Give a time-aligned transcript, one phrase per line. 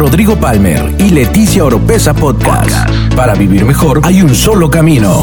[0.00, 2.88] Rodrigo Palmer y Leticia Oropesa Podcast.
[3.14, 5.20] Para vivir mejor hay un solo camino.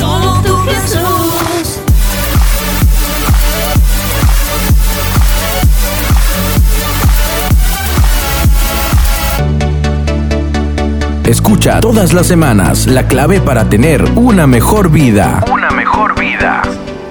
[11.25, 15.43] Escucha todas las semanas la clave para tener una mejor vida.
[15.51, 16.61] Una mejor vida.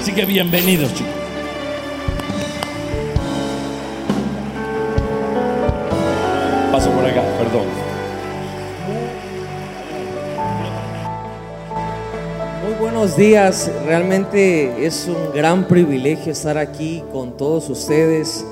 [0.00, 1.25] Así que bienvenidos, chicos.
[13.06, 18.44] Buenos días, realmente es un gran privilegio estar aquí con todos ustedes.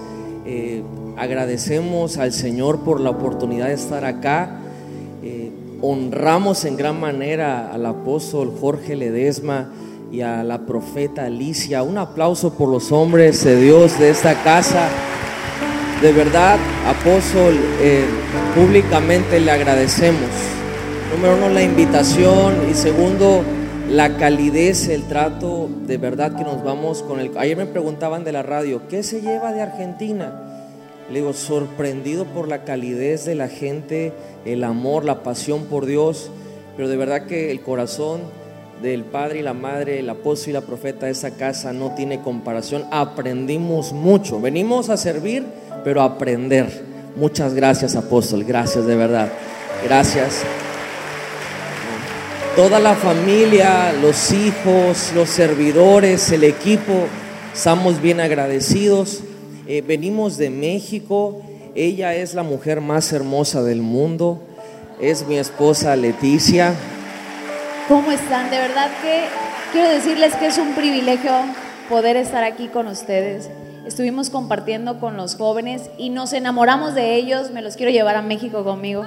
[0.46, 0.80] Eh,
[1.16, 4.60] agradecemos al Señor por la oportunidad de estar acá.
[5.24, 5.50] Eh,
[5.80, 9.72] honramos en gran manera al apóstol Jorge Ledesma
[10.12, 11.82] y a la profeta Alicia.
[11.82, 14.88] Un aplauso por los hombres de Dios de esta casa.
[16.00, 18.04] De verdad, apóstol, eh,
[18.54, 20.30] públicamente le agradecemos.
[21.12, 23.42] Número uno, la invitación y segundo,
[23.90, 27.36] la calidez, el trato, de verdad que nos vamos con el...
[27.36, 30.32] Ayer me preguntaban de la radio, ¿qué se lleva de Argentina?
[31.10, 34.12] Le digo, sorprendido por la calidez de la gente,
[34.44, 36.30] el amor, la pasión por Dios,
[36.76, 38.22] pero de verdad que el corazón
[38.82, 42.20] del padre y la madre, el apóstol y la profeta de esa casa no tiene
[42.20, 42.84] comparación.
[42.90, 44.40] Aprendimos mucho.
[44.40, 45.44] Venimos a servir,
[45.84, 46.66] pero aprender.
[47.16, 48.44] Muchas gracias, apóstol.
[48.44, 49.30] Gracias de verdad.
[49.84, 50.44] Gracias.
[52.56, 57.08] Toda la familia, los hijos, los servidores, el equipo,
[57.52, 59.24] estamos bien agradecidos.
[59.66, 61.42] Eh, venimos de México.
[61.74, 64.40] Ella es la mujer más hermosa del mundo.
[65.00, 66.74] Es mi esposa Leticia.
[67.88, 68.48] ¿Cómo están?
[68.50, 69.24] De verdad que
[69.72, 71.32] quiero decirles que es un privilegio
[71.88, 73.50] poder estar aquí con ustedes.
[73.84, 77.50] Estuvimos compartiendo con los jóvenes y nos enamoramos de ellos.
[77.50, 79.06] Me los quiero llevar a México conmigo.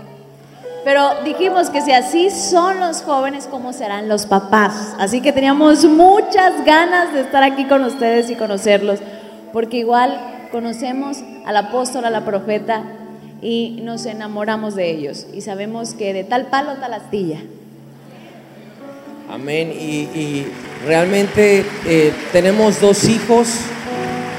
[0.87, 4.95] Pero dijimos que si así son los jóvenes, ¿cómo serán los papás?
[4.97, 8.99] Así que teníamos muchas ganas de estar aquí con ustedes y conocerlos.
[9.51, 10.17] Porque igual
[10.49, 12.83] conocemos al apóstol, a la profeta
[13.41, 15.27] y nos enamoramos de ellos.
[15.33, 17.39] Y sabemos que de tal palo, tal astilla.
[19.29, 19.73] Amén.
[19.77, 20.47] Y, y
[20.85, 23.49] realmente eh, tenemos dos hijos,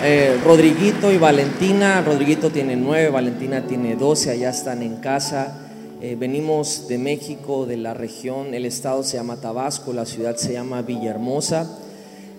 [0.02, 2.00] eh, Rodriguito y Valentina.
[2.00, 5.66] Rodriguito tiene nueve, Valentina tiene doce, allá están en casa.
[6.00, 10.52] Eh, venimos de México, de la región, el estado se llama Tabasco, la ciudad se
[10.52, 11.68] llama Villahermosa.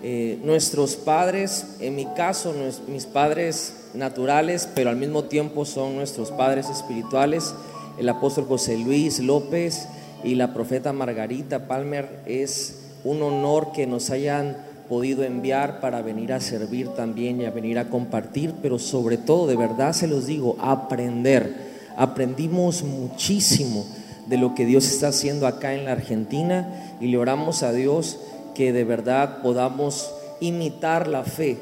[0.02, 2.54] Eh, nuestros padres, en mi caso,
[2.88, 7.54] mis padres naturales, pero al mismo tiempo son nuestros padres espirituales,
[7.98, 9.88] el apóstol José Luis López
[10.24, 14.56] y la profeta Margarita Palmer, es un honor que nos hayan
[14.88, 19.46] podido enviar para venir a servir también y a venir a compartir, pero sobre todo,
[19.46, 21.69] de verdad se los digo, aprender.
[22.00, 23.84] Aprendimos muchísimo
[24.26, 28.18] de lo que Dios está haciendo acá en la Argentina y le oramos a Dios
[28.54, 30.10] que de verdad podamos
[30.40, 31.58] imitar la fe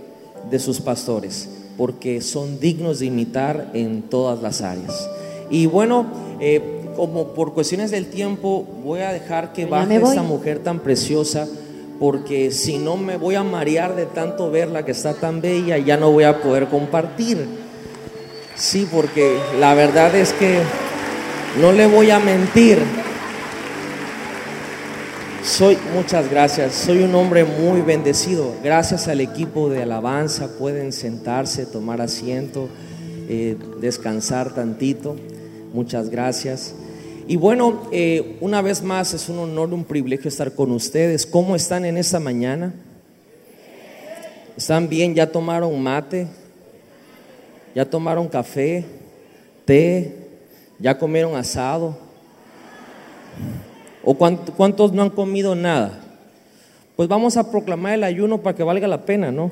[0.49, 5.11] de sus pastores, porque son dignos de imitar en todas las áreas.
[5.51, 6.07] Y bueno,
[6.39, 11.49] eh, como por cuestiones del tiempo, voy a dejar que baje esta mujer tan preciosa,
[11.99, 15.97] porque si no me voy a marear de tanto verla que está tan bella, ya
[15.97, 17.67] no voy a poder compartir.
[18.59, 20.59] Sí, porque la verdad es que
[21.61, 22.79] no le voy a mentir.
[25.45, 28.53] Soy, muchas gracias, soy un hombre muy bendecido.
[28.63, 32.69] Gracias al equipo de alabanza pueden sentarse, tomar asiento,
[33.29, 35.15] eh, descansar tantito.
[35.73, 36.75] Muchas gracias.
[37.29, 41.27] Y bueno, eh, una vez más es un honor, un privilegio estar con ustedes.
[41.27, 42.75] ¿Cómo están en esta mañana?
[44.57, 45.15] ¿Están bien?
[45.15, 46.27] ¿Ya tomaron mate?
[47.75, 48.85] ¿Ya tomaron café?
[49.65, 50.15] ¿Té?
[50.79, 51.97] ¿Ya comieron asado?
[54.05, 56.01] ¿O cuánt- cuántos no han comido nada?
[56.97, 59.51] Pues vamos a proclamar el ayuno para que valga la pena, ¿no?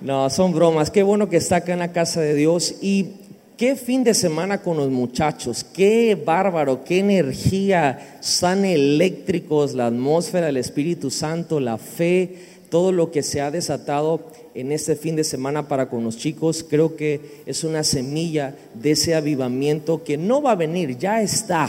[0.00, 0.90] No, son bromas.
[0.90, 2.76] Qué bueno que está acá en la casa de Dios.
[2.82, 3.14] Y
[3.56, 5.64] qué fin de semana con los muchachos.
[5.64, 8.18] Qué bárbaro, qué energía.
[8.20, 12.36] Están eléctricos, la atmósfera, el Espíritu Santo, la fe,
[12.70, 16.66] todo lo que se ha desatado en este fin de semana para con los chicos.
[16.68, 21.68] Creo que es una semilla de ese avivamiento que no va a venir, ya está.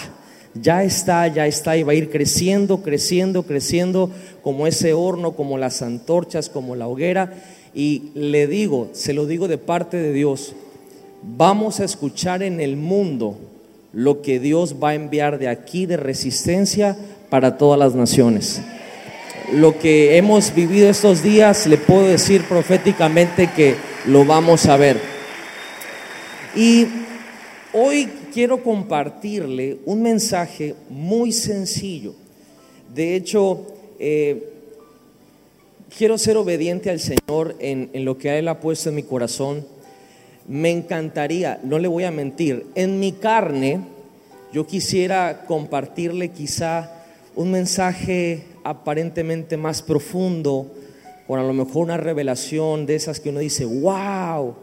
[0.55, 4.09] Ya está, ya está y va a ir creciendo, creciendo, creciendo
[4.41, 7.31] como ese horno, como las antorchas, como la hoguera.
[7.75, 10.55] Y le digo, se lo digo de parte de Dios,
[11.21, 13.37] vamos a escuchar en el mundo
[13.93, 16.97] lo que Dios va a enviar de aquí de resistencia
[17.29, 18.59] para todas las naciones.
[19.53, 23.75] Lo que hemos vivido estos días, le puedo decir proféticamente que
[24.05, 24.99] lo vamos a ver.
[26.55, 26.87] Y
[27.71, 32.15] Hoy quiero compartirle un mensaje muy sencillo.
[32.95, 33.67] De hecho,
[33.99, 34.53] eh,
[35.95, 39.67] quiero ser obediente al Señor en, en lo que Él ha puesto en mi corazón.
[40.47, 43.81] Me encantaría, no le voy a mentir, en mi carne
[44.51, 46.91] yo quisiera compartirle quizá
[47.35, 50.71] un mensaje aparentemente más profundo,
[51.27, 54.55] o a lo mejor una revelación de esas que uno dice, wow.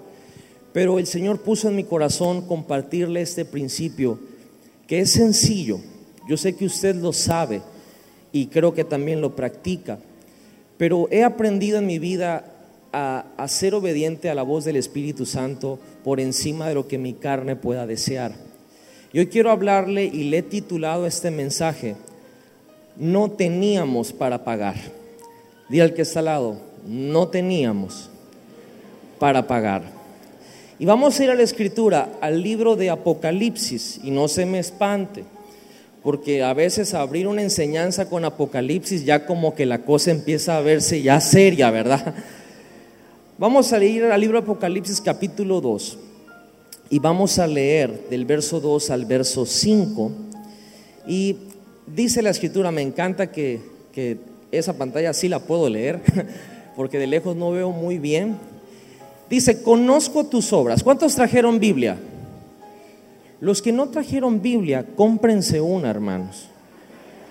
[0.72, 4.18] Pero el Señor puso en mi corazón compartirle este principio,
[4.86, 5.78] que es sencillo.
[6.28, 7.62] Yo sé que usted lo sabe
[8.32, 9.98] y creo que también lo practica,
[10.76, 12.52] pero he aprendido en mi vida
[12.92, 16.98] a, a ser obediente a la voz del Espíritu Santo por encima de lo que
[16.98, 18.32] mi carne pueda desear.
[19.12, 21.96] Y hoy quiero hablarle y le he titulado este mensaje,
[22.98, 24.76] no teníamos para pagar.
[25.68, 26.56] Dí al que está al lado,
[26.86, 28.10] no teníamos
[29.18, 29.82] para pagar.
[30.78, 34.58] Y vamos a ir a la escritura, al libro de Apocalipsis, y no se me
[34.58, 35.24] espante,
[36.02, 40.60] porque a veces abrir una enseñanza con Apocalipsis ya como que la cosa empieza a
[40.60, 42.14] verse ya seria, ¿verdad?
[43.38, 45.98] Vamos a ir al libro de Apocalipsis capítulo 2
[46.88, 50.12] y vamos a leer del verso 2 al verso 5
[51.06, 51.36] y
[51.86, 53.60] dice la escritura, me encanta que,
[53.92, 54.18] que
[54.50, 56.00] esa pantalla sí la puedo leer,
[56.76, 58.36] porque de lejos no veo muy bien.
[59.28, 60.82] Dice, conozco tus obras.
[60.82, 61.96] ¿Cuántos trajeron Biblia?
[63.40, 66.48] Los que no trajeron Biblia, cómprense una, hermanos.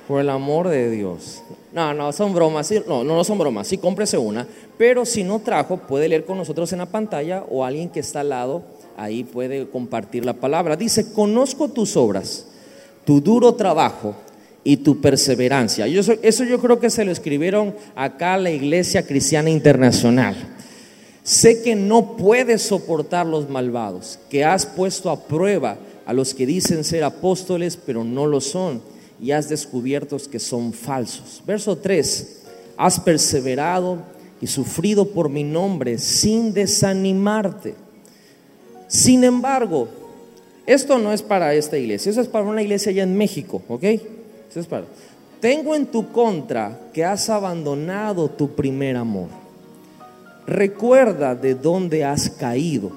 [0.07, 1.41] Por el amor de Dios.
[1.73, 2.71] No, no, son bromas.
[2.85, 3.67] No, no, no son bromas.
[3.67, 4.45] Sí, cómprese una.
[4.77, 8.19] Pero si no trajo, puede leer con nosotros en la pantalla o alguien que está
[8.19, 8.63] al lado,
[8.97, 10.75] ahí puede compartir la palabra.
[10.75, 12.45] Dice, conozco tus obras,
[13.03, 14.15] tu duro trabajo
[14.67, 15.85] y tu perseverancia.
[15.85, 20.35] Eso, yo creo que se lo escribieron acá a la Iglesia Cristiana Internacional.
[21.23, 26.47] Sé que no puedes soportar los malvados, que has puesto a prueba a los que
[26.47, 28.81] dicen ser apóstoles, pero no lo son,
[29.21, 31.43] y has descubierto que son falsos.
[31.45, 32.41] Verso 3,
[32.75, 33.99] has perseverado
[34.41, 37.75] y sufrido por mi nombre sin desanimarte.
[38.87, 39.89] Sin embargo,
[40.65, 43.83] esto no es para esta iglesia, eso es para una iglesia allá en México, ¿ok?
[45.39, 49.27] Tengo en tu contra que has abandonado tu primer amor.
[50.47, 52.91] Recuerda de dónde has caído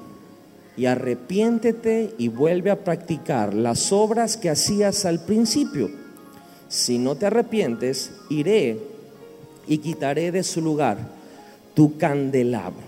[0.76, 5.90] y arrepiéntete y vuelve a practicar las obras que hacías al principio.
[6.69, 8.78] Si no te arrepientes, iré
[9.66, 10.99] y quitaré de su lugar
[11.75, 12.87] tu candelabro.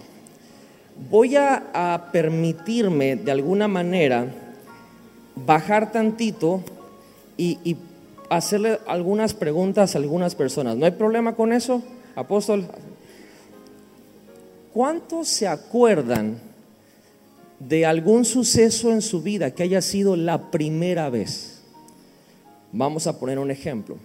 [1.10, 4.26] Voy a, permitirme de alguna manera
[5.34, 6.62] bajar tantito
[7.36, 7.76] y, y
[8.30, 10.76] hacerle algunas preguntas a algunas personas.
[10.76, 11.82] ¿No hay problema con eso,
[12.14, 12.64] apóstol?
[14.72, 16.40] ¿Cuántos se acuerdan
[17.58, 21.60] de algún suceso en su vida que haya sido la primera vez?
[22.72, 23.96] Vamos a poner un ejemplo.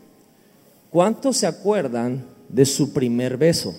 [0.90, 3.76] ¿Cuántos se acuerdan de su primer beso?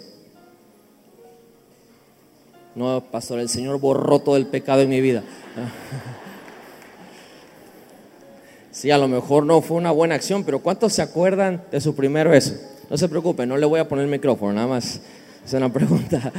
[2.77, 5.25] No, pastor, el Señor borró todo el pecado en mi vida.
[8.77, 11.95] Sí, a lo mejor no fue una buena acción, pero ¿cuántos se acuerdan de su
[11.95, 12.57] primer beso?
[12.91, 15.01] No se preocupe, no le voy a poner el micrófono, nada más
[15.47, 16.31] es una pregunta.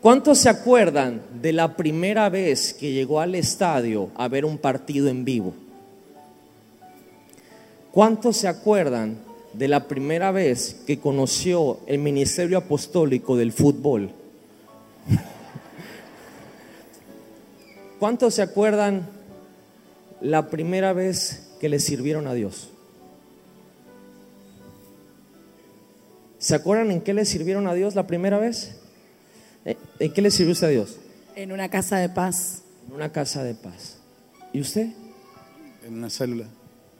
[0.00, 5.08] ¿Cuántos se acuerdan de la primera vez que llegó al estadio a ver un partido
[5.08, 5.52] en vivo?
[7.92, 9.18] ¿Cuántos se acuerdan
[9.52, 14.12] de la primera vez que conoció el ministerio apostólico del fútbol?
[17.98, 19.13] ¿Cuántos se acuerdan
[20.24, 22.70] la primera vez que le sirvieron a Dios?
[26.38, 28.76] ¿Se acuerdan en qué le sirvieron a Dios la primera vez?
[29.98, 30.98] ¿En qué le sirvió usted a Dios?
[31.36, 32.62] En una casa de paz.
[32.88, 33.98] En una casa de paz.
[34.54, 34.88] ¿Y usted?
[35.86, 36.46] En una célula.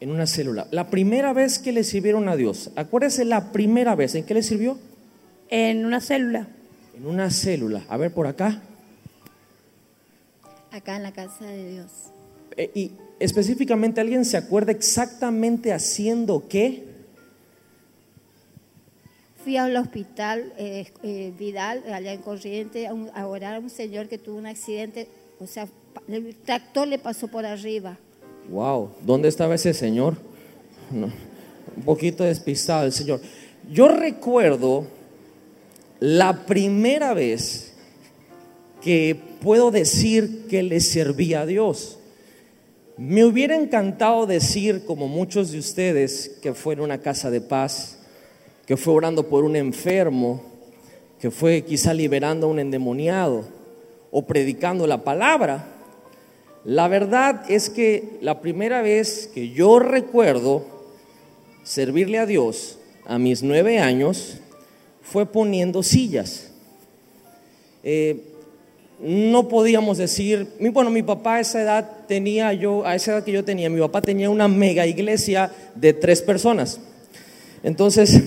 [0.00, 0.66] En una célula.
[0.70, 4.42] La primera vez que le sirvieron a Dios, acuérdese la primera vez, ¿en qué le
[4.42, 4.78] sirvió?
[5.48, 6.48] En una célula.
[6.94, 7.84] En una célula.
[7.88, 8.60] A ver, por acá.
[10.70, 11.90] Acá en la casa de Dios.
[12.56, 16.84] Eh, y específicamente, ¿alguien se acuerda exactamente haciendo qué?
[19.42, 23.68] Fui al hospital eh, eh, Vidal, allá en Corriente, a, un- a orar a un
[23.70, 25.06] señor que tuvo un accidente.
[25.38, 25.68] O sea,
[26.08, 27.98] el tractor le pasó por arriba.
[28.50, 30.16] Wow, ¿dónde estaba ese señor?
[30.90, 31.06] No,
[31.76, 33.20] un poquito despistado el señor.
[33.70, 34.86] Yo recuerdo
[36.00, 37.72] la primera vez
[38.82, 41.98] que puedo decir que le serví a Dios.
[42.96, 47.98] Me hubiera encantado decir, como muchos de ustedes, que fue en una casa de paz,
[48.66, 50.42] que fue orando por un enfermo,
[51.18, 53.44] que fue quizá liberando a un endemoniado
[54.12, 55.66] o predicando la palabra.
[56.64, 60.64] La verdad es que la primera vez que yo recuerdo
[61.64, 64.38] servirle a Dios a mis nueve años
[65.02, 66.52] fue poniendo sillas.
[67.82, 68.33] Eh,
[69.04, 73.32] no podíamos decir, bueno, mi papá a esa edad tenía yo, a esa edad que
[73.32, 76.80] yo tenía, mi papá tenía una mega iglesia de tres personas.
[77.62, 78.22] Entonces,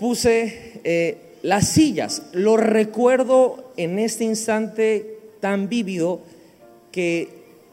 [0.00, 2.22] puse eh, las sillas.
[2.32, 6.20] Lo recuerdo en este instante tan vívido
[6.90, 7.28] que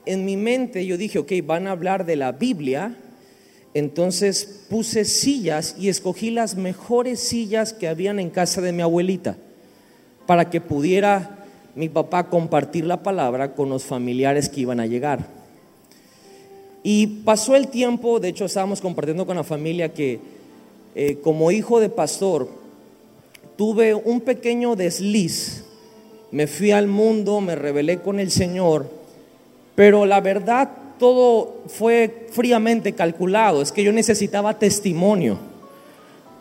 [0.06, 2.96] en mi mente yo dije, ok, van a hablar de la Biblia.
[3.74, 9.38] Entonces puse sillas y escogí las mejores sillas que habían en casa de mi abuelita
[10.32, 11.30] para que pudiera
[11.76, 15.28] mi papá compartir la palabra con los familiares que iban a llegar.
[16.84, 20.22] Y pasó el tiempo, de hecho estábamos compartiendo con la familia que
[20.96, 22.48] eh, como hijo de pastor
[23.58, 25.66] tuve un pequeño desliz,
[26.32, 28.90] me fui al mundo, me rebelé con el Señor,
[29.76, 35.52] pero la verdad todo fue fríamente calculado, es que yo necesitaba testimonio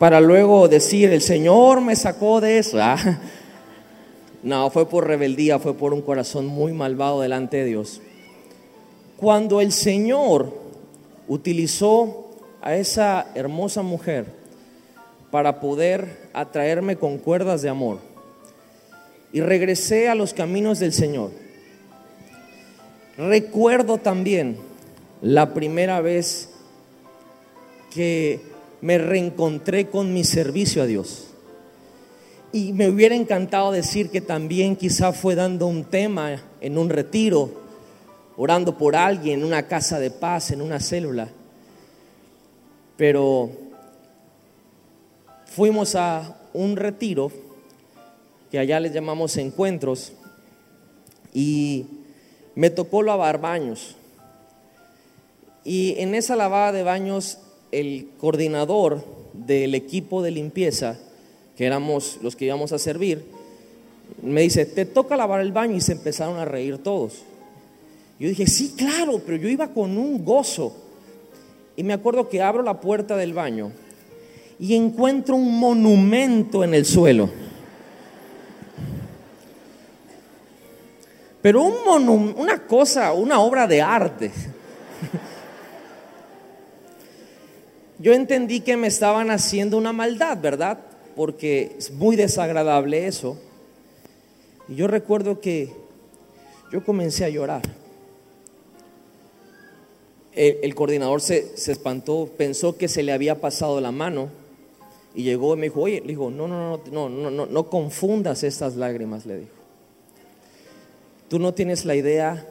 [0.01, 2.79] para luego decir, el Señor me sacó de eso.
[2.83, 3.19] Ah,
[4.43, 8.01] No, fue por rebeldía, fue por un corazón muy malvado delante de Dios.
[9.17, 10.51] Cuando el Señor
[11.27, 12.29] utilizó
[12.61, 14.25] a esa hermosa mujer
[15.29, 17.99] para poder atraerme con cuerdas de amor
[19.31, 21.31] y regresé a los caminos del Señor,
[23.17, 24.57] recuerdo también
[25.21, 26.49] la primera vez
[27.93, 28.41] que
[28.81, 31.30] me reencontré con mi servicio a Dios.
[32.53, 37.49] Y me hubiera encantado decir que también quizá fue dando un tema en un retiro,
[38.35, 41.29] orando por alguien, en una casa de paz, en una célula.
[42.97, 43.51] Pero
[45.45, 47.31] fuimos a un retiro
[48.51, 50.11] que allá les llamamos encuentros
[51.33, 51.85] y
[52.55, 53.95] me tocó lavar baños.
[55.63, 57.37] Y en esa lavada de baños
[57.71, 60.99] el coordinador del equipo de limpieza
[61.61, 63.23] que éramos los que íbamos a servir,
[64.23, 67.21] me dice, te toca lavar el baño y se empezaron a reír todos.
[68.19, 70.75] Yo dije, sí, claro, pero yo iba con un gozo.
[71.75, 73.71] Y me acuerdo que abro la puerta del baño
[74.59, 77.29] y encuentro un monumento en el suelo.
[81.43, 84.31] Pero un monum- una cosa, una obra de arte.
[87.99, 90.79] Yo entendí que me estaban haciendo una maldad, ¿verdad?
[91.15, 93.37] Porque es muy desagradable eso.
[94.67, 95.71] Y yo recuerdo que
[96.71, 97.61] yo comencé a llorar.
[100.33, 104.29] El, coordinador se, se espantó, pensó que se le había pasado la mano
[105.13, 107.69] y llegó y me dijo, oye, le dijo, no, no, no, no, no, no, no
[107.69, 109.51] confundas estas lágrimas, le dijo.
[111.27, 112.47] Tú no tienes la idea,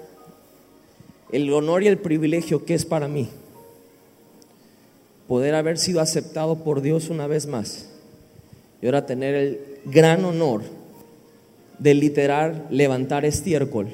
[1.32, 3.28] el honor y el privilegio que es para mí
[5.26, 7.89] poder haber sido aceptado por Dios una vez más
[8.80, 10.62] y ahora tener el gran honor
[11.78, 13.88] de literal levantar estiércol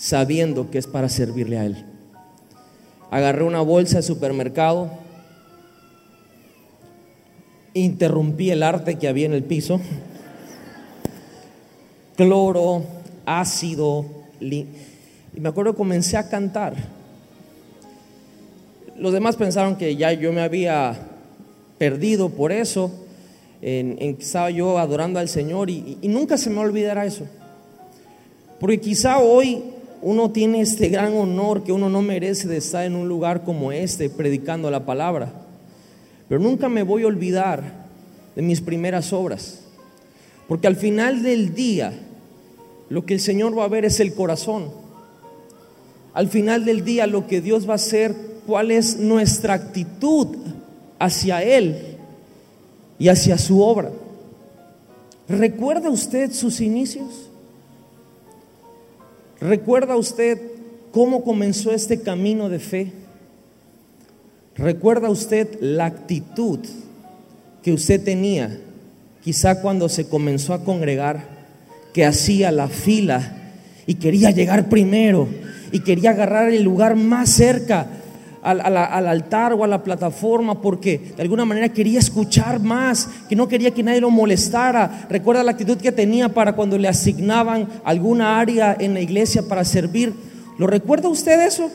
[0.00, 1.84] sabiendo que es para servirle a Él.
[3.10, 4.90] Agarré una bolsa de supermercado,
[7.74, 9.78] interrumpí el arte que había en el piso,
[12.16, 12.82] cloro,
[13.26, 14.06] ácido,
[14.40, 14.66] y
[15.34, 16.74] me acuerdo que comencé a cantar.
[18.96, 20.98] Los demás pensaron que ya yo me había
[21.76, 22.90] perdido por eso,
[23.62, 27.26] en, estaba yo adorando al Señor y, y nunca se me olvidará eso.
[28.58, 29.62] Porque quizá hoy
[30.02, 33.72] uno tiene este gran honor que uno no merece de estar en un lugar como
[33.72, 35.32] este predicando la palabra.
[36.28, 37.62] Pero nunca me voy a olvidar
[38.34, 39.60] de mis primeras obras.
[40.48, 41.92] Porque al final del día,
[42.88, 44.70] lo que el Señor va a ver es el corazón.
[46.12, 48.14] Al final del día, lo que Dios va a hacer,
[48.46, 50.36] cuál es nuestra actitud
[50.98, 51.89] hacia Él
[53.00, 53.90] y hacia su obra.
[55.28, 57.30] ¿Recuerda usted sus inicios?
[59.40, 60.38] ¿Recuerda usted
[60.92, 62.92] cómo comenzó este camino de fe?
[64.54, 66.60] ¿Recuerda usted la actitud
[67.62, 68.60] que usted tenía
[69.24, 71.40] quizá cuando se comenzó a congregar,
[71.94, 73.52] que hacía la fila
[73.86, 75.26] y quería llegar primero
[75.72, 77.86] y quería agarrar el lugar más cerca
[78.42, 83.36] al, al altar o a la plataforma porque de alguna manera quería escuchar más, que
[83.36, 85.06] no quería que nadie lo molestara.
[85.08, 89.64] Recuerda la actitud que tenía para cuando le asignaban alguna área en la iglesia para
[89.64, 90.14] servir.
[90.58, 91.70] ¿Lo recuerda usted eso?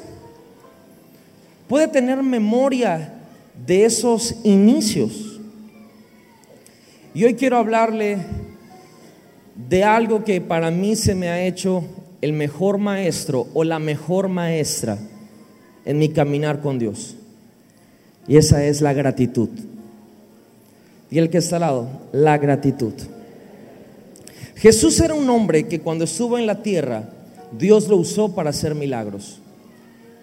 [1.67, 3.13] Puede tener memoria
[3.65, 5.39] de esos inicios.
[7.13, 8.17] Y hoy quiero hablarle
[9.55, 11.83] de algo que para mí se me ha hecho
[12.21, 14.97] el mejor maestro o la mejor maestra
[15.85, 17.15] en mi caminar con Dios.
[18.27, 19.49] Y esa es la gratitud.
[21.11, 22.93] Y el que está al lado, la gratitud.
[24.55, 27.09] Jesús era un hombre que cuando estuvo en la tierra,
[27.57, 29.39] Dios lo usó para hacer milagros.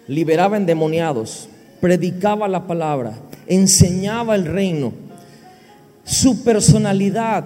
[0.07, 1.47] Liberaba endemoniados,
[1.79, 3.13] predicaba la palabra,
[3.47, 4.91] enseñaba el reino.
[6.03, 7.45] Su personalidad,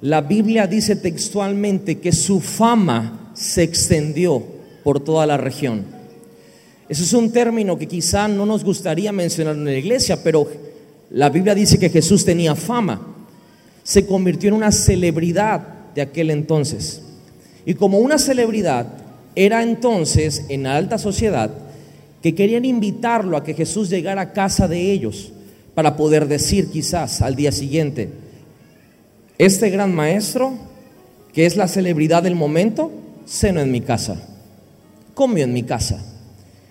[0.00, 4.44] la Biblia dice textualmente que su fama se extendió
[4.84, 5.97] por toda la región.
[6.88, 10.48] Eso es un término que quizá no nos gustaría mencionar en la iglesia, pero
[11.10, 13.14] la Biblia dice que Jesús tenía fama.
[13.82, 17.02] Se convirtió en una celebridad de aquel entonces.
[17.66, 18.86] Y como una celebridad,
[19.34, 21.50] era entonces en la alta sociedad
[22.22, 25.32] que querían invitarlo a que Jesús llegara a casa de ellos
[25.74, 28.10] para poder decir quizás al día siguiente,
[29.38, 30.54] este gran maestro,
[31.32, 32.90] que es la celebridad del momento,
[33.26, 34.16] cenó en mi casa,
[35.14, 36.02] comió en mi casa.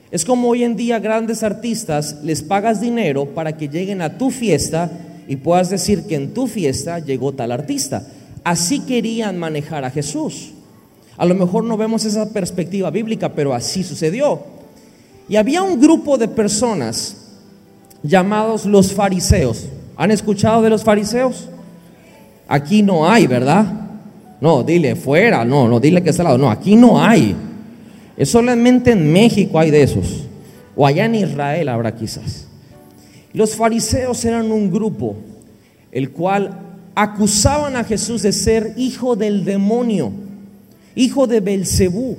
[0.09, 4.31] Es como hoy en día grandes artistas les pagas dinero para que lleguen a tu
[4.31, 4.89] fiesta
[5.27, 8.07] y puedas decir que en tu fiesta llegó tal artista.
[8.43, 10.53] Así querían manejar a Jesús.
[11.17, 14.39] A lo mejor no vemos esa perspectiva bíblica, pero así sucedió.
[15.27, 17.17] Y había un grupo de personas
[18.01, 19.67] llamados los fariseos.
[19.97, 21.49] ¿Han escuchado de los fariseos?
[22.47, 23.65] Aquí no hay, ¿verdad?
[24.39, 26.37] No, dile fuera, no, no, dile que está al lado.
[26.37, 27.35] No, aquí no hay.
[28.17, 30.23] Es solamente en México hay de esos.
[30.75, 32.47] O allá en Israel habrá quizás.
[33.33, 35.15] Los fariseos eran un grupo
[35.91, 36.59] el cual
[36.95, 40.11] acusaban a Jesús de ser hijo del demonio,
[40.95, 42.17] hijo de Belcebú.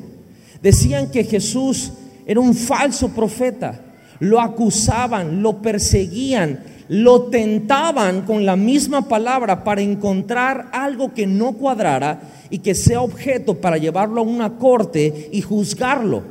[0.62, 1.92] Decían que Jesús
[2.26, 3.80] era un falso profeta.
[4.20, 11.52] Lo acusaban, lo perseguían, lo tentaban con la misma palabra para encontrar algo que no
[11.52, 16.22] cuadrara y que sea objeto para llevarlo a una corte y juzgarlo.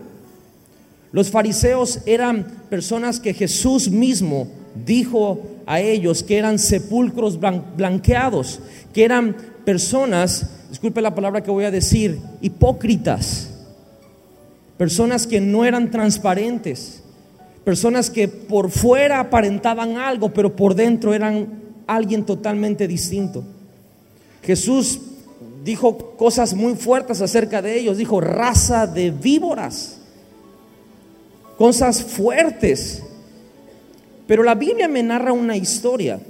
[1.12, 4.48] Los fariseos eran personas que Jesús mismo
[4.86, 8.60] dijo a ellos que eran sepulcros blanqueados,
[8.94, 13.50] que eran personas, disculpe la palabra que voy a decir, hipócritas,
[14.77, 17.03] personas que no eran transparentes,
[17.68, 23.44] personas que por fuera aparentaban algo, pero por dentro eran alguien totalmente distinto.
[24.42, 25.01] Jesús
[25.66, 30.00] dijo cosas muy fuertes acerca de ellos, dijo raza de víboras,
[31.58, 33.03] cosas fuertes.
[34.27, 36.22] Pero la Biblia me narra una historia.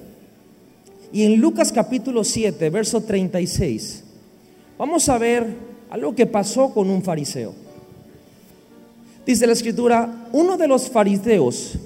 [1.14, 4.04] Y en Lucas capítulo 7, verso 36,
[4.76, 5.46] vamos a ver
[5.92, 7.67] algo que pasó con un fariseo.
[9.28, 11.78] Dice la escritura, uno de los fariseos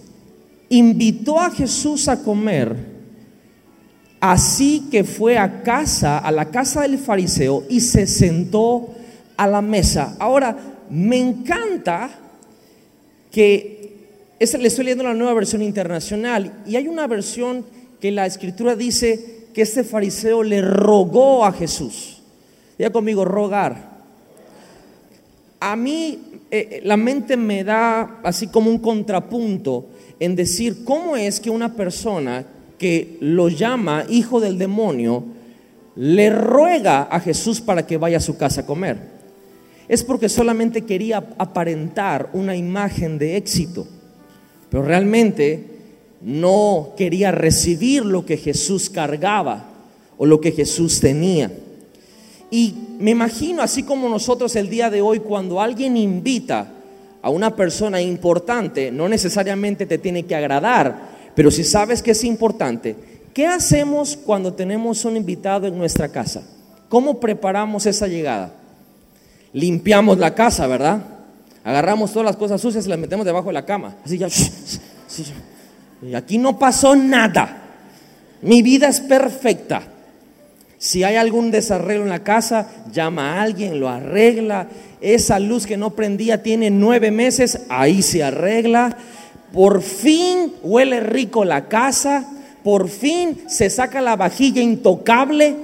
[0.69, 2.91] invitó a Jesús a comer
[4.21, 8.93] Así que fue a casa, a la casa del fariseo y se sentó
[9.35, 10.15] a la mesa.
[10.19, 10.55] Ahora,
[10.91, 12.11] me encanta
[13.31, 13.95] que
[14.39, 17.65] le estoy leyendo la nueva versión internacional y hay una versión
[17.99, 22.21] que la escritura dice que este fariseo le rogó a Jesús.
[22.77, 23.89] Ya conmigo, rogar.
[25.59, 29.87] A mí eh, la mente me da así como un contrapunto
[30.19, 32.45] en decir cómo es que una persona
[32.77, 35.23] que lo llama hijo del demonio,
[35.95, 38.97] le ruega a Jesús para que vaya a su casa a comer.
[39.87, 43.87] Es porque solamente quería aparentar una imagen de éxito,
[44.69, 45.63] pero realmente
[46.21, 49.69] no quería recibir lo que Jesús cargaba
[50.17, 51.51] o lo que Jesús tenía.
[52.51, 56.67] Y me imagino, así como nosotros el día de hoy, cuando alguien invita
[57.21, 62.25] a una persona importante, no necesariamente te tiene que agradar, pero si sabes que es
[62.25, 62.95] importante,
[63.33, 66.43] ¿qué hacemos cuando tenemos un invitado en nuestra casa?
[66.89, 68.53] ¿Cómo preparamos esa llegada?
[69.53, 71.01] Limpiamos la casa, ¿verdad?
[71.63, 73.95] Agarramos todas las cosas sucias y las metemos debajo de la cama.
[74.03, 74.27] Así ya.
[76.01, 77.61] Y aquí no pasó nada.
[78.41, 79.83] Mi vida es perfecta.
[80.81, 84.67] Si hay algún desarreglo en la casa, llama a alguien, lo arregla.
[84.99, 88.97] Esa luz que no prendía tiene nueve meses, ahí se arregla.
[89.53, 92.25] Por fin huele rico la casa,
[92.63, 95.55] por fin se saca la vajilla intocable.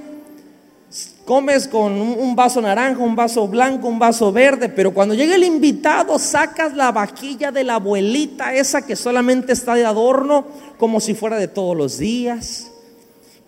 [1.24, 5.42] Comes con un vaso naranja, un vaso blanco, un vaso verde, pero cuando llega el
[5.42, 10.46] invitado sacas la vajilla de la abuelita, esa que solamente está de adorno,
[10.78, 12.67] como si fuera de todos los días.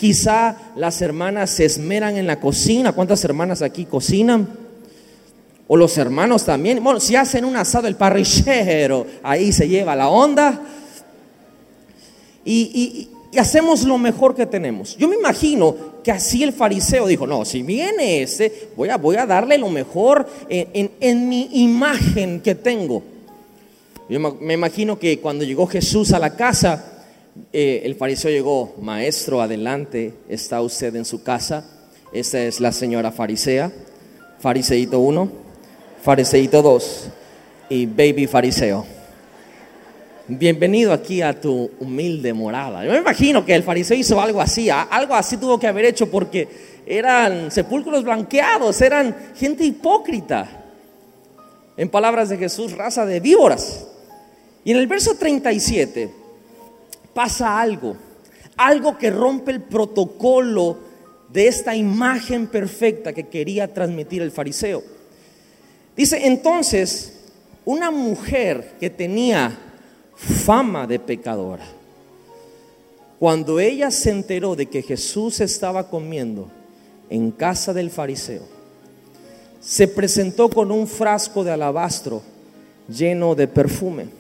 [0.01, 2.93] Quizá las hermanas se esmeran en la cocina.
[2.93, 4.49] ¿Cuántas hermanas aquí cocinan?
[5.69, 6.83] O los hermanos también.
[6.83, 10.59] Bueno, si hacen un asado, el parrillero ahí se lleva la onda.
[12.47, 14.97] Y, hacemos lo mejor que tenemos.
[14.97, 19.59] Yo me imagino que así el fariseo dijo, no, si viene ese, voy a, darle
[19.59, 23.03] lo mejor en, mi imagen que tengo.
[24.09, 27.00] Yo me imagino que cuando llegó Jesús a la casa,
[27.53, 31.65] eh, el fariseo llegó, maestro, adelante, está usted en su casa.
[32.13, 33.71] Esta es la señora farisea,
[34.41, 35.31] fariseíto 1,
[36.03, 37.09] fariseíto 2
[37.69, 38.85] y baby fariseo.
[40.27, 42.85] Bienvenido aquí a tu humilde morada.
[42.85, 46.11] Yo me imagino que el fariseo hizo algo así, algo así tuvo que haber hecho
[46.11, 46.49] porque
[46.87, 50.49] eran sepulcros blanqueados, eran gente hipócrita.
[51.77, 53.87] En palabras de Jesús, raza de víboras.
[54.65, 56.20] Y en el verso 37
[57.15, 57.97] pasa algo,
[58.57, 60.79] algo que rompe el protocolo
[61.33, 64.83] de esta imagen perfecta que quería transmitir el fariseo.
[65.97, 67.21] Dice, entonces,
[67.65, 69.57] una mujer que tenía
[70.15, 71.65] fama de pecadora,
[73.19, 76.51] cuando ella se enteró de que Jesús estaba comiendo
[77.11, 78.43] en casa del fariseo,
[79.61, 82.23] se presentó con un frasco de alabastro
[82.89, 84.20] lleno de perfume.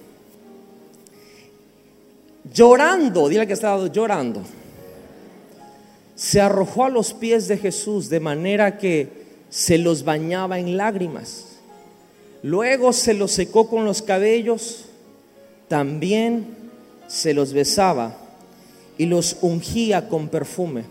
[2.45, 4.43] Llorando, dile que estaba llorando,
[6.15, 11.47] se arrojó a los pies de Jesús de manera que se los bañaba en lágrimas.
[12.43, 14.87] Luego se los secó con los cabellos,
[15.69, 16.57] también
[17.07, 18.17] se los besaba
[18.97, 20.85] y los ungía con perfume.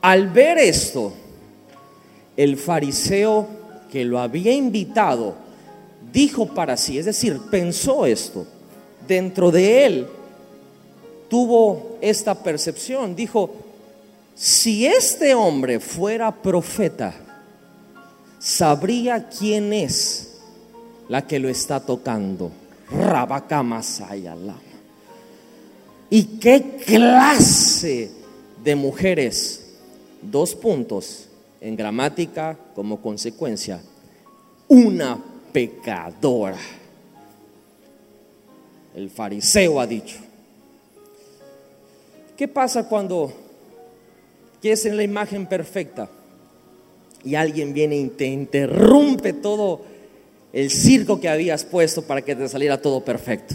[0.00, 1.12] Al ver esto,
[2.36, 3.48] el fariseo
[3.90, 5.34] que lo había invitado
[6.12, 8.46] dijo para sí, es decir, pensó esto,
[9.06, 10.06] dentro de él
[11.28, 13.50] tuvo esta percepción, dijo,
[14.34, 17.14] si este hombre fuera profeta,
[18.38, 20.32] sabría quién es
[21.08, 22.50] la que lo está tocando.
[26.10, 28.10] ¿Y qué clase
[28.62, 29.76] de mujeres?
[30.20, 31.28] Dos puntos
[31.60, 33.80] en gramática como consecuencia.
[34.68, 35.18] Una
[35.52, 36.58] pecadora.
[38.94, 40.18] El fariseo ha dicho.
[42.36, 43.32] ¿Qué pasa cuando
[44.60, 46.08] quieres en la imagen perfecta
[47.24, 49.82] y alguien viene y te interrumpe todo
[50.52, 53.54] el circo que habías puesto para que te saliera todo perfecto?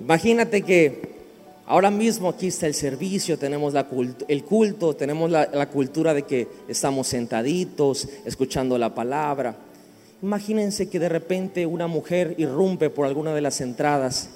[0.00, 1.16] Imagínate que
[1.66, 3.74] ahora mismo aquí está el servicio, tenemos
[4.28, 9.56] el culto, tenemos la cultura de que estamos sentaditos, escuchando la palabra.
[10.22, 14.30] Imagínense que de repente una mujer irrumpe por alguna de las entradas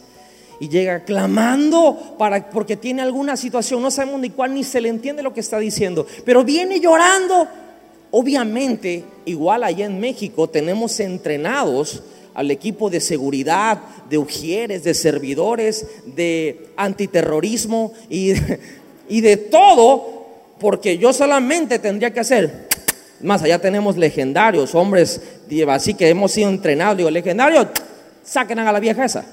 [0.61, 4.91] y llega clamando para, porque tiene alguna situación, no sabemos ni cuál ni se le
[4.91, 7.49] entiende lo que está diciendo, pero viene llorando.
[8.11, 12.03] Obviamente, igual allá en México tenemos entrenados
[12.35, 18.33] al equipo de seguridad, de ujieres, de servidores, de antiterrorismo y,
[19.09, 20.27] y de todo,
[20.59, 22.69] porque yo solamente tendría que hacer,
[23.23, 25.21] más allá tenemos legendarios, hombres,
[25.69, 27.67] así que hemos sido entrenados, digo, legendarios,
[28.25, 29.25] saquen a la vieja esa.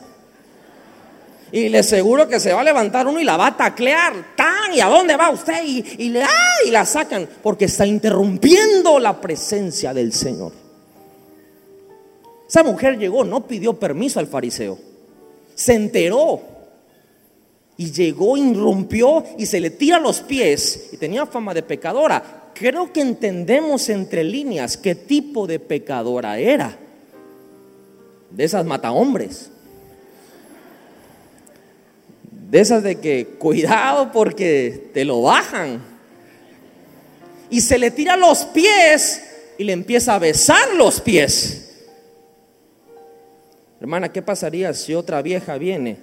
[1.51, 4.35] Y le aseguro que se va a levantar uno y la va a taclear.
[4.35, 4.73] ¡Tan!
[4.73, 5.63] ¿Y a dónde va usted?
[5.65, 6.55] Y, y le, ¡ah!
[6.65, 10.51] y la sacan porque está interrumpiendo la presencia del Señor.
[12.47, 14.77] Esa mujer llegó, no pidió permiso al fariseo.
[15.55, 16.41] Se enteró.
[17.77, 20.89] Y llegó, irrumpió y se le tira los pies.
[20.91, 22.46] Y tenía fama de pecadora.
[22.57, 26.75] Creo que entendemos entre líneas qué tipo de pecadora era.
[28.31, 29.51] De esas matahombres.
[32.31, 35.83] De esas de que cuidado porque te lo bajan.
[37.49, 39.23] Y se le tira los pies
[39.59, 41.85] y le empieza a besar los pies.
[43.79, 45.97] Hermana, ¿qué pasaría si otra vieja viene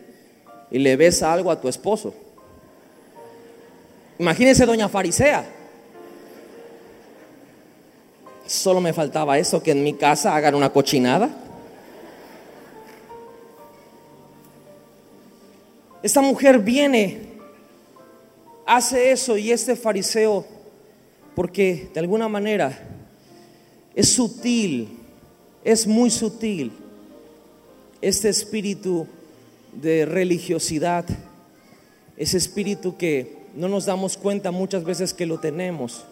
[0.71, 2.15] y le besa algo a tu esposo?
[4.19, 5.64] Imagínese doña farisea.
[8.47, 11.31] Solo me faltaba eso, que en mi casa hagan una cochinada.
[16.03, 17.21] Esta mujer viene,
[18.67, 20.45] hace eso y este fariseo,
[21.35, 22.79] porque de alguna manera
[23.95, 24.99] es sutil,
[25.65, 26.73] es muy sutil
[28.03, 29.07] este espíritu
[29.73, 31.07] de religiosidad,
[32.19, 36.05] ese espíritu que no nos damos cuenta muchas veces que lo tenemos.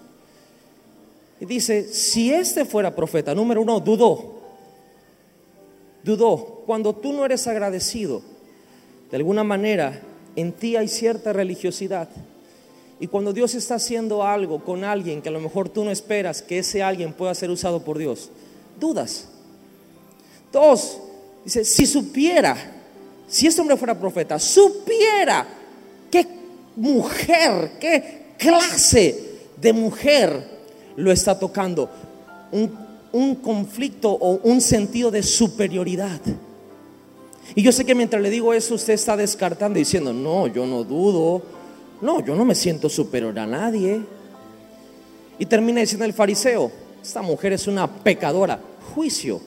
[1.42, 4.38] Y dice, si este fuera profeta, número uno, dudó,
[6.04, 8.22] dudó, cuando tú no eres agradecido,
[9.10, 10.00] de alguna manera
[10.36, 12.08] en ti hay cierta religiosidad.
[13.00, 16.42] Y cuando Dios está haciendo algo con alguien que a lo mejor tú no esperas
[16.42, 18.30] que ese alguien pueda ser usado por Dios,
[18.78, 19.26] dudas.
[20.52, 21.00] Dos,
[21.44, 22.56] dice, si supiera,
[23.26, 25.44] si este hombre fuera profeta, supiera
[26.76, 30.51] mujer, qué clase de mujer
[30.96, 31.88] lo está tocando.
[32.50, 32.70] Un,
[33.12, 36.20] un conflicto o un sentido de superioridad.
[37.54, 40.84] Y yo sé que mientras le digo eso, usted está descartando diciendo, no, yo no
[40.84, 41.42] dudo,
[42.00, 44.00] no, yo no me siento superior a nadie.
[45.38, 46.70] Y termina diciendo el fariseo,
[47.02, 48.60] esta mujer es una pecadora,
[48.94, 49.40] juicio.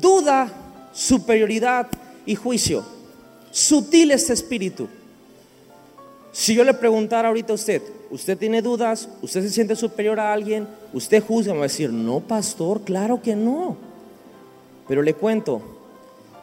[0.00, 0.52] Duda,
[0.92, 1.88] superioridad
[2.26, 2.84] y juicio.
[3.50, 4.88] Sutil este espíritu.
[6.34, 9.08] Si yo le preguntara ahorita a usted, ¿usted tiene dudas?
[9.22, 10.66] ¿Usted se siente superior a alguien?
[10.92, 11.52] ¿Usted juzga?
[11.52, 13.76] Me va a decir, no, pastor, claro que no.
[14.88, 15.62] Pero le cuento,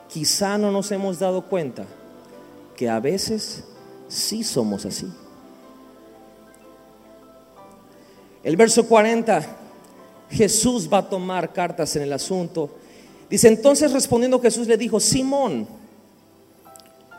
[0.07, 1.83] quizá no nos hemos dado cuenta
[2.77, 3.65] que a veces
[4.07, 5.11] sí somos así.
[8.43, 9.45] El verso 40,
[10.29, 12.69] Jesús va a tomar cartas en el asunto.
[13.29, 15.67] Dice, entonces respondiendo Jesús le dijo, Simón,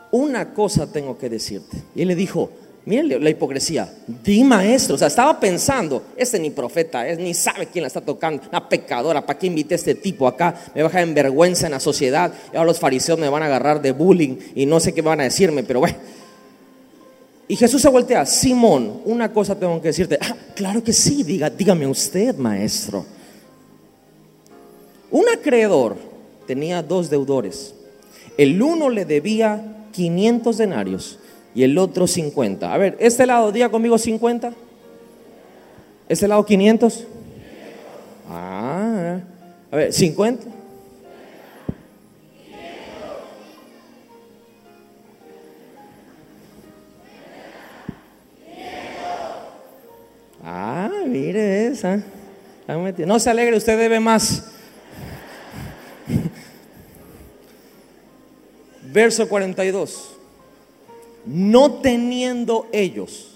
[0.09, 1.83] una cosa tengo que decirte.
[1.93, 2.49] Y él le dijo,
[2.85, 3.91] miren la hipocresía,
[4.23, 8.43] di maestro, o sea, estaba pensando, este ni profeta ni sabe quién la está tocando,
[8.49, 10.53] una pecadora, ¿para qué invité a este tipo acá?
[10.75, 13.43] Me va a dejar en vergüenza en la sociedad, y ahora los fariseos me van
[13.43, 15.95] a agarrar de bullying y no sé qué van a decirme, pero bueno.
[17.47, 20.17] Y Jesús se voltea, Simón, una cosa tengo que decirte.
[20.19, 23.05] Ah, claro que sí, diga, dígame usted, maestro.
[25.11, 25.95] Un acreedor
[26.47, 27.75] tenía dos deudores.
[28.37, 31.19] El uno le debía 500 denarios
[31.55, 32.73] y el otro 50.
[32.73, 34.53] A ver, este lado, diga conmigo 50.
[36.09, 37.07] Este lado 500.
[38.29, 39.19] Ah,
[39.71, 40.47] a ver, 50.
[50.43, 52.03] Ah, mire esa.
[53.05, 54.51] No se alegre, usted debe más.
[58.81, 60.12] Verso 42.
[61.25, 63.33] No teniendo ellos.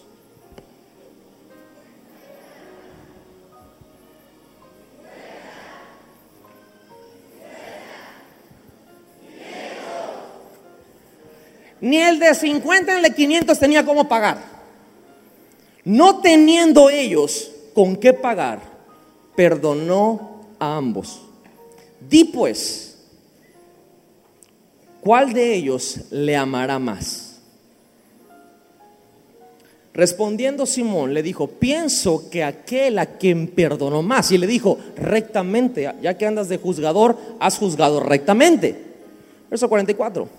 [11.80, 14.44] Ni el de 50 ni el de 500 tenía cómo pagar.
[15.84, 18.60] No teniendo ellos con qué pagar,
[19.36, 21.22] perdonó a ambos.
[22.02, 22.98] Di pues,
[25.00, 27.27] ¿cuál de ellos le amará más?
[29.98, 34.32] Respondiendo Simón le dijo, pienso que aquel a quien perdonó más.
[34.32, 38.80] Y le dijo, rectamente, ya que andas de juzgador, has juzgado rectamente.
[39.50, 40.30] Verso 44.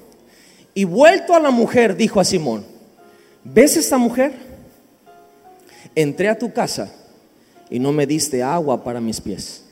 [0.75, 2.64] Y vuelto a la mujer, dijo a Simón,
[3.42, 4.33] ¿ves esta mujer?
[5.97, 6.94] Entré a tu casa
[7.68, 9.64] y no me diste agua para mis pies.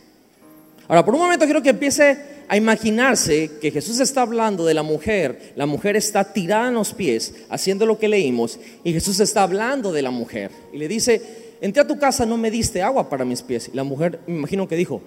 [0.88, 4.82] Ahora, por un momento quiero que empiece a imaginarse que Jesús está hablando de la
[4.82, 9.42] mujer, la mujer está tirada en los pies, haciendo lo que leímos, y Jesús está
[9.42, 10.50] hablando de la mujer.
[10.72, 13.70] Y le dice, entré a tu casa, no me diste agua para mis pies.
[13.72, 15.02] Y la mujer, me imagino que dijo,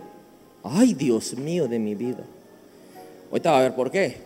[0.63, 2.23] ay Dios mío de mi vida.
[3.31, 4.17] Ahorita va a ver por qué.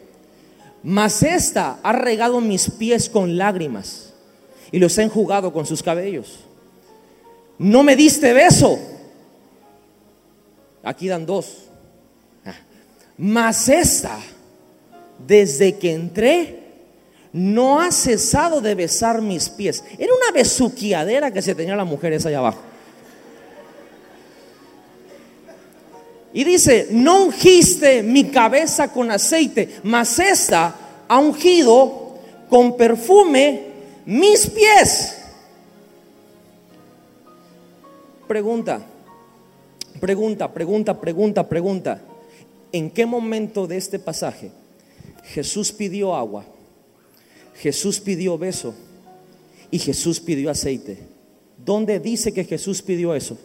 [0.81, 4.13] Mas esta ha regado mis pies con lágrimas
[4.71, 6.39] y los ha enjugado con sus cabellos.
[7.57, 8.79] No me diste beso.
[10.83, 11.69] Aquí dan dos.
[13.17, 14.19] Mas esta,
[15.25, 16.63] desde que entré,
[17.31, 19.83] no ha cesado de besar mis pies.
[19.97, 22.61] Era una besuquiadera que se tenía la mujer esa allá abajo.
[26.31, 30.75] Y dice, no ungiste mi cabeza con aceite, mas esta
[31.07, 32.17] ha ungido
[32.49, 33.67] con perfume
[34.05, 35.19] mis pies.
[38.27, 38.81] Pregunta,
[39.99, 42.01] pregunta, pregunta, pregunta, pregunta.
[42.73, 44.51] ¿En qué momento de este pasaje
[45.25, 46.43] Jesús pidió agua,
[47.55, 48.73] Jesús pidió beso
[49.69, 50.97] y Jesús pidió aceite?
[51.63, 53.37] ¿Dónde dice que Jesús pidió eso?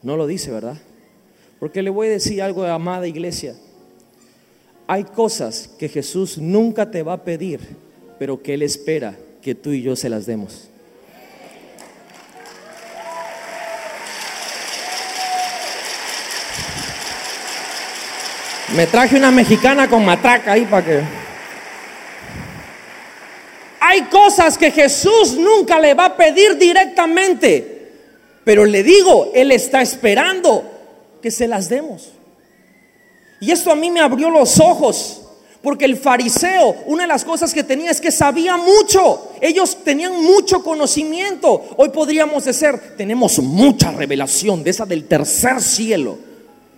[0.00, 0.80] No lo dice, ¿verdad?
[1.58, 3.56] Porque le voy a decir algo amada iglesia.
[4.86, 7.60] Hay cosas que Jesús nunca te va a pedir,
[8.18, 10.68] pero que Él espera que tú y yo se las demos.
[18.74, 21.00] Me traje una mexicana con matraca ahí para que...
[23.78, 27.92] Hay cosas que Jesús nunca le va a pedir directamente,
[28.42, 30.64] pero le digo, Él está esperando
[31.22, 32.10] que se las demos.
[33.40, 35.22] Y esto a mí me abrió los ojos,
[35.62, 40.20] porque el fariseo, una de las cosas que tenía es que sabía mucho, ellos tenían
[40.20, 41.62] mucho conocimiento.
[41.76, 46.18] Hoy podríamos decir, tenemos mucha revelación de esa del tercer cielo.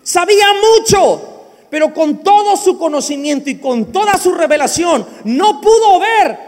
[0.03, 1.36] Sabía mucho,
[1.71, 6.39] pero con todo su conocimiento y con toda su revelación, no pudo ver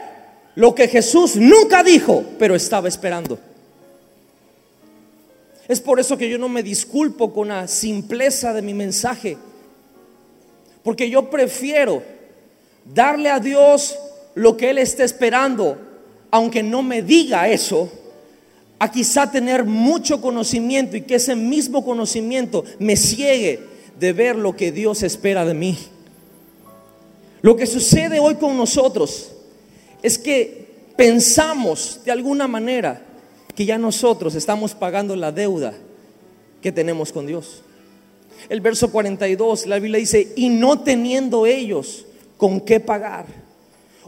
[0.54, 3.38] lo que Jesús nunca dijo, pero estaba esperando.
[5.68, 9.36] Es por eso que yo no me disculpo con la simpleza de mi mensaje,
[10.82, 12.02] porque yo prefiero
[12.84, 13.98] darle a Dios
[14.34, 15.78] lo que Él está esperando,
[16.30, 17.90] aunque no me diga eso,
[18.78, 23.60] a quizá tener mucho conocimiento y que ese mismo conocimiento me ciegue
[23.98, 25.78] de ver lo que Dios espera de mí.
[27.42, 29.32] Lo que sucede hoy con nosotros
[30.02, 33.02] es que pensamos de alguna manera
[33.54, 35.74] que ya nosotros estamos pagando la deuda
[36.60, 37.62] que tenemos con Dios.
[38.48, 42.06] El verso 42, la Biblia dice, y no teniendo ellos
[42.36, 43.26] con qué pagar.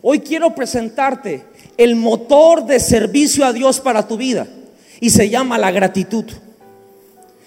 [0.03, 1.44] Hoy quiero presentarte
[1.76, 4.46] el motor de servicio a Dios para tu vida
[5.00, 6.24] y se llama la gratitud.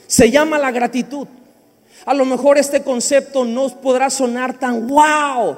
[0.07, 1.27] Se llama la gratitud.
[2.05, 5.57] A lo mejor este concepto no podrá sonar tan wow,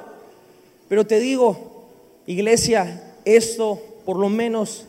[0.87, 1.85] pero te digo,
[2.27, 4.85] iglesia, esto por lo menos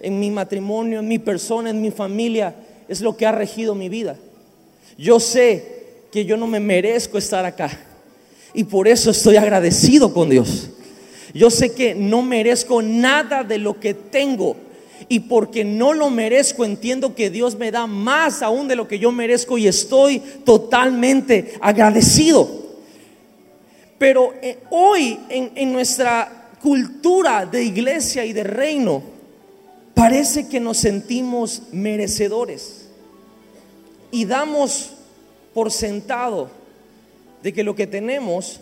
[0.00, 2.54] en mi matrimonio, en mi persona, en mi familia,
[2.88, 4.16] es lo que ha regido mi vida.
[4.98, 5.78] Yo sé
[6.12, 7.70] que yo no me merezco estar acá
[8.52, 10.70] y por eso estoy agradecido con Dios.
[11.34, 14.56] Yo sé que no merezco nada de lo que tengo
[15.08, 18.98] y porque no lo merezco, entiendo que Dios me da más aún de lo que
[18.98, 22.48] yo merezco y estoy totalmente agradecido.
[23.98, 29.02] Pero eh, hoy en, nuestra cultura de iglesia y de reino,
[29.94, 32.88] parece que nos sentimos merecedores
[34.10, 34.92] y damos
[35.52, 36.50] por sentado
[37.42, 38.60] de que lo que tenemos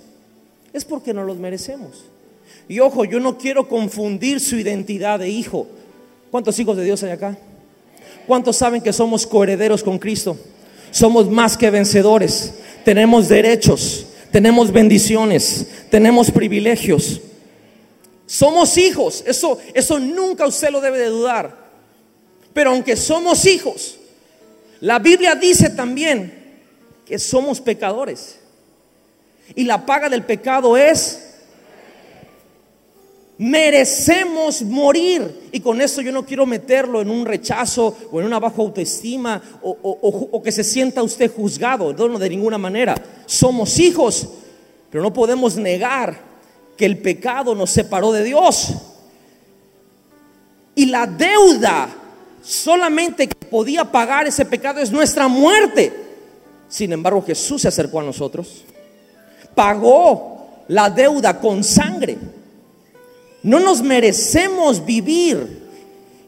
[0.72, 2.05] es porque no los merecemos.
[2.68, 5.66] Y ojo, yo no quiero confundir su identidad de hijo.
[6.31, 7.37] ¿Cuántos hijos de Dios hay acá?
[8.27, 10.37] ¿Cuántos saben que somos coherederos con Cristo?
[10.91, 12.55] Somos más que vencedores.
[12.85, 17.21] Tenemos derechos, tenemos bendiciones, tenemos privilegios.
[18.27, 21.67] Somos hijos, eso, eso nunca usted lo debe de dudar.
[22.53, 23.99] Pero aunque somos hijos,
[24.81, 26.61] la Biblia dice también
[27.05, 28.39] que somos pecadores.
[29.55, 31.26] Y la paga del pecado es
[33.38, 35.49] merecemos morir.
[35.53, 39.40] Y con esto yo no quiero meterlo en un rechazo o en una baja autoestima
[39.62, 39.77] o,
[40.33, 41.92] o, que se sienta usted juzgado.
[41.92, 42.94] No, de ninguna manera.
[43.27, 44.29] Somos hijos,
[44.90, 46.18] pero no podemos negar
[46.77, 48.75] que el pecado nos separó de Dios.
[50.75, 51.88] Y la deuda
[52.42, 56.05] solamente que podía pagar ese pecado es nuestra muerte.
[56.68, 58.64] Sin embargo, Jesús se acercó a nosotros,
[59.55, 62.18] pagó la deuda con sangre.
[63.47, 65.67] No nos merecemos vivir.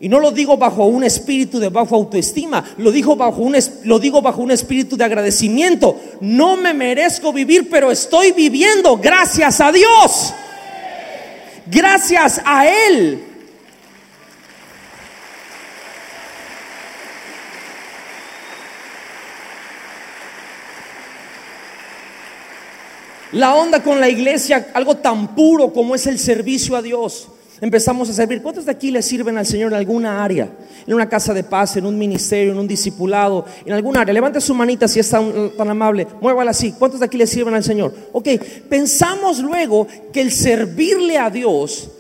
[0.00, 3.98] Y no lo digo bajo un espíritu de bajo autoestima, lo, digo bajo un, lo
[3.98, 6.00] digo bajo un espíritu de agradecimiento.
[6.20, 10.32] No me merezco vivir, pero estoy viviendo gracias a Dios.
[11.66, 13.27] Gracias a Él.
[23.32, 27.28] La onda con la iglesia, algo tan puro como es el servicio a Dios.
[27.60, 28.40] Empezamos a servir.
[28.40, 30.48] ¿Cuántos de aquí le sirven al Señor en alguna área?
[30.86, 34.14] En una casa de paz, en un ministerio, en un discipulado, en alguna área.
[34.14, 36.06] Levante su manita si es tan, tan amable.
[36.20, 36.72] Muévala así.
[36.72, 37.92] ¿Cuántos de aquí le sirven al Señor?
[38.12, 38.28] Ok,
[38.68, 41.90] pensamos luego que el servirle a Dios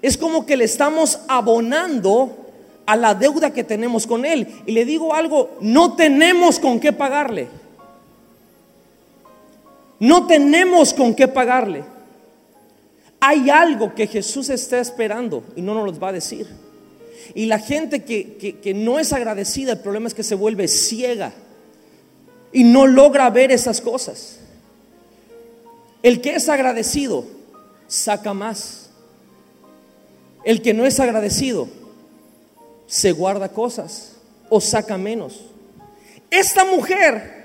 [0.00, 2.38] es como que le estamos abonando
[2.86, 4.46] a la deuda que tenemos con Él.
[4.66, 7.48] Y le digo algo, no tenemos con qué pagarle.
[10.02, 11.84] No tenemos con qué pagarle.
[13.20, 16.48] Hay algo que Jesús está esperando y no nos lo va a decir.
[17.36, 21.32] Y la gente que, que, no es agradecida, el problema es que se vuelve ciega
[22.52, 24.40] y no logra ver esas cosas.
[26.02, 27.24] El que es agradecido
[27.86, 28.90] saca más.
[30.44, 31.68] El que no es agradecido
[32.88, 34.16] se guarda cosas
[34.50, 35.44] o saca menos.
[36.28, 37.41] Esta mujer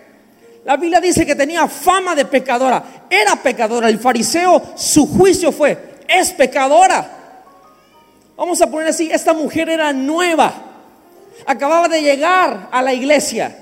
[0.67, 3.05] la Biblia dice que tenía fama de pecadora.
[3.09, 3.87] Era pecadora.
[3.87, 7.09] El fariseo, su juicio fue, es pecadora.
[8.35, 10.53] Vamos a poner así, esta mujer era nueva.
[11.45, 13.57] Acababa de llegar a la iglesia.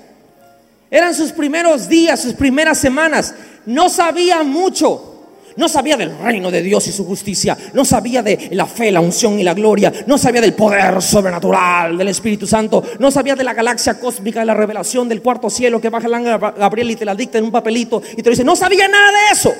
[0.89, 3.35] Eran sus primeros días, sus primeras semanas.
[3.67, 5.14] No sabía mucho.
[5.57, 7.57] No sabía del reino de Dios y su justicia.
[7.73, 9.91] No sabía de la fe, la unción y la gloria.
[10.05, 12.83] No sabía del poder sobrenatural del Espíritu Santo.
[12.99, 16.13] No sabía de la galaxia cósmica, de la revelación del cuarto cielo que baja el
[16.13, 18.43] ángel Gabriel y te la dicta en un papelito y te dice.
[18.43, 19.53] No sabía nada de eso.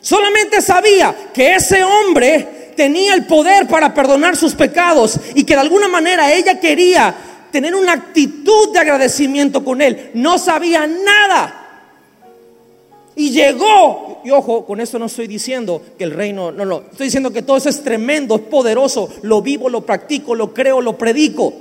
[0.00, 5.60] Solamente sabía que ese hombre tenía el poder para perdonar sus pecados y que de
[5.60, 7.14] alguna manera ella quería
[7.50, 10.10] tener una actitud de agradecimiento con él.
[10.14, 11.58] No sabía nada.
[13.16, 14.11] Y llegó.
[14.24, 17.42] Y ojo, con esto no estoy diciendo que el reino, no, no, estoy diciendo que
[17.42, 21.52] todo eso es tremendo, es poderoso, lo vivo, lo practico, lo creo, lo predico.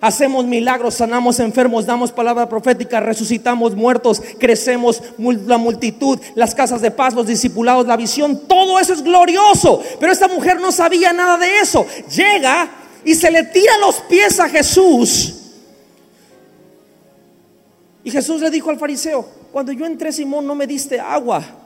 [0.00, 6.90] Hacemos milagros, sanamos enfermos, damos palabra profética, resucitamos muertos, crecemos la multitud, las casas de
[6.90, 9.82] paz, los discipulados, la visión, todo eso es glorioso.
[9.98, 11.86] Pero esta mujer no sabía nada de eso.
[12.16, 12.70] Llega
[13.04, 15.34] y se le tira los pies a Jesús.
[18.02, 21.59] Y Jesús le dijo al fariseo, cuando yo entré Simón no me diste agua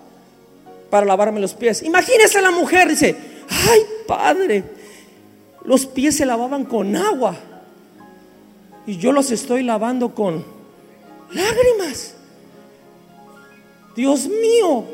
[0.94, 1.82] para lavarme los pies.
[1.82, 3.16] Imagínese la mujer, dice,
[3.50, 4.62] ay padre,
[5.64, 7.36] los pies se lavaban con agua
[8.86, 10.44] y yo los estoy lavando con
[11.32, 12.14] lágrimas.
[13.96, 14.84] Dios mío,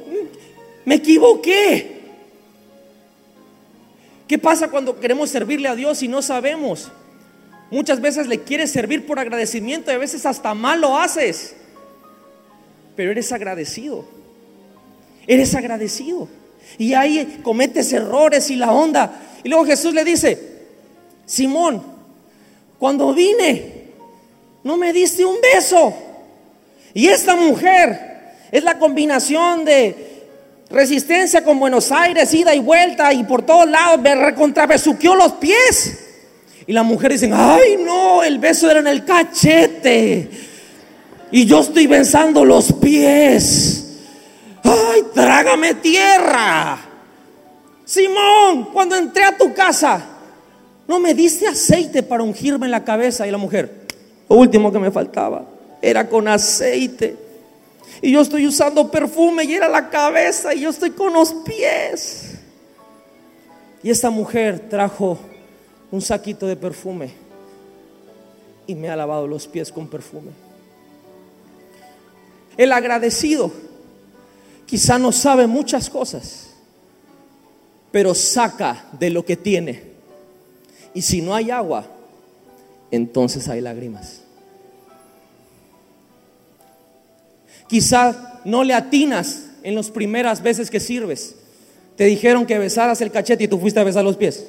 [0.87, 2.01] me equivoqué.
[4.27, 6.91] ¿Qué pasa cuando queremos servirle a Dios y no sabemos?
[7.71, 11.57] Muchas veces le quieres servir por agradecimiento y a veces hasta mal lo haces.
[12.97, 14.20] Pero eres agradecido.
[15.27, 16.29] Eres agradecido.
[16.79, 19.13] Y ahí cometes errores y la onda.
[19.43, 20.39] Y luego Jesús le dice,
[21.27, 21.83] Simón,
[22.79, 23.85] cuando vine,
[24.65, 25.95] no me diste un beso.
[26.95, 30.11] Y esta mujer es la combinación de
[30.71, 35.99] resistencia con Buenos Aires, ida y vuelta y por todos lados me recontrabesuqueó los pies.
[36.67, 40.31] Y la mujer dice, ay no, el beso era en el cachete.
[41.33, 43.90] Y yo estoy besando los pies.
[44.63, 46.79] Ay, trágame tierra.
[47.85, 50.01] Simón, cuando entré a tu casa,
[50.87, 53.27] no me diste aceite para ungirme en la cabeza.
[53.27, 53.87] Y la mujer,
[54.29, 55.45] lo último que me faltaba
[55.83, 57.17] era con aceite.
[58.03, 62.39] Y yo estoy usando perfume y era la cabeza y yo estoy con los pies.
[63.83, 65.19] Y esta mujer trajo
[65.91, 67.11] un saquito de perfume
[68.67, 70.31] y me ha lavado los pies con perfume.
[72.57, 73.51] El agradecido
[74.71, 76.51] quizá no sabe muchas cosas,
[77.91, 79.83] pero saca de lo que tiene.
[80.95, 81.89] Y si no hay agua,
[82.93, 84.23] entonces hay lágrimas.
[87.67, 91.35] Quizá no le atinas en las primeras veces que sirves.
[91.97, 94.47] Te dijeron que besaras el cachete y tú fuiste a besar los pies.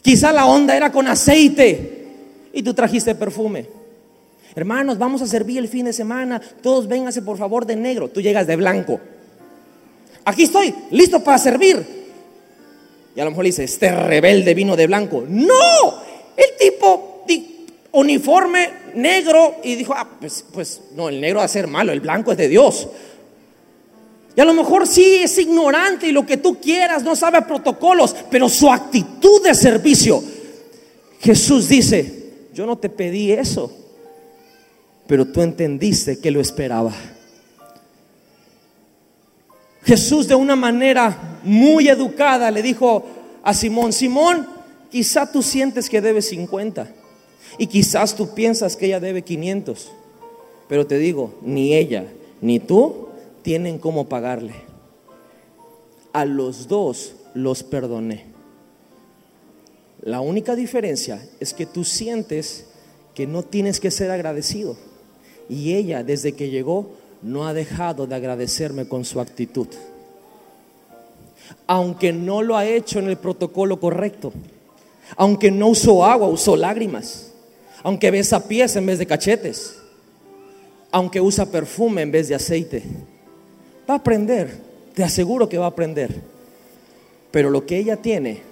[0.00, 2.06] Quizá la onda era con aceite
[2.54, 3.68] y tú trajiste perfume.
[4.56, 6.40] Hermanos, vamos a servir el fin de semana.
[6.62, 8.08] Todos vénganse por favor de negro.
[8.08, 8.98] Tú llegas de blanco.
[10.24, 11.86] Aquí estoy, listo para servir.
[13.14, 15.24] Y a lo mejor dice, este rebelde vino de blanco.
[15.28, 15.54] No,
[16.36, 21.48] el tipo di- uniforme negro y dijo, ah, pues, pues no, el negro va a
[21.48, 22.88] ser malo, el blanco es de Dios.
[24.34, 28.14] Y a lo mejor sí es ignorante y lo que tú quieras, no sabe protocolos,
[28.30, 30.22] pero su actitud de servicio.
[31.20, 33.72] Jesús dice, yo no te pedí eso,
[35.06, 36.92] pero tú entendiste que lo esperaba.
[39.84, 43.04] Jesús de una manera muy educada le dijo
[43.42, 44.46] a Simón, Simón,
[44.90, 46.88] quizá tú sientes que debes 50
[47.58, 49.92] y quizás tú piensas que ella debe 500,
[50.68, 52.06] pero te digo, ni ella
[52.40, 53.08] ni tú
[53.42, 54.54] tienen cómo pagarle.
[56.12, 58.24] A los dos los perdoné.
[60.02, 62.66] La única diferencia es que tú sientes
[63.14, 64.76] que no tienes que ser agradecido.
[65.48, 66.90] Y ella, desde que llegó,
[67.22, 69.68] no ha dejado de agradecerme con su actitud.
[71.66, 74.32] Aunque no lo ha hecho en el protocolo correcto.
[75.16, 77.32] Aunque no usó agua, usó lágrimas.
[77.82, 79.78] Aunque besa pies en vez de cachetes.
[80.90, 82.82] Aunque usa perfume en vez de aceite.
[83.88, 84.58] Va a aprender,
[84.94, 86.22] te aseguro que va a aprender.
[87.30, 88.42] Pero lo que ella tiene,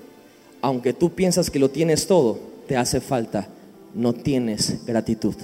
[0.61, 2.39] aunque tú piensas que lo tienes todo,
[2.69, 3.49] te hace falta.
[3.95, 5.35] No tienes gratitud.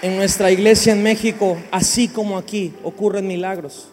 [0.00, 3.88] En nuestra iglesia en México, así como aquí, ocurren milagros.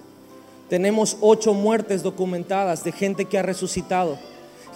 [0.69, 4.19] Tenemos ocho muertes documentadas de gente que ha resucitado,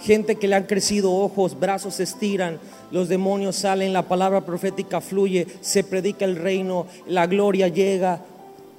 [0.02, 2.58] gente que le han crecido ojos, brazos se estiran,
[2.90, 8.24] los demonios salen, la palabra profética fluye, se predica el reino, la gloria llega.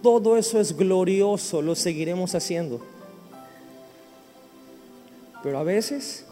[0.04, 2.82] Todo eso es glorioso, lo seguiremos haciendo.
[5.42, 6.26] Pero a veces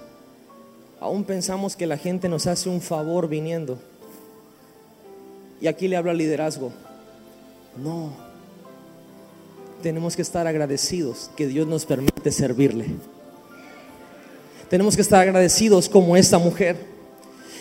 [1.00, 3.80] aún pensamos que la gente nos hace un favor viniendo.
[5.62, 6.72] Y aquí le hablo al liderazgo.
[7.78, 8.12] No.
[9.82, 12.86] Tenemos que estar agradecidos que Dios nos permite servirle.
[14.70, 16.78] Tenemos que estar agradecidos como esta mujer.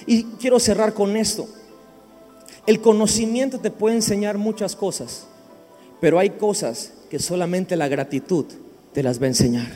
[0.07, 1.49] Y quiero cerrar con esto.
[2.67, 5.27] El conocimiento te puede enseñar muchas cosas,
[6.01, 8.45] pero hay cosas que solamente la gratitud
[8.93, 9.69] te las va a enseñar.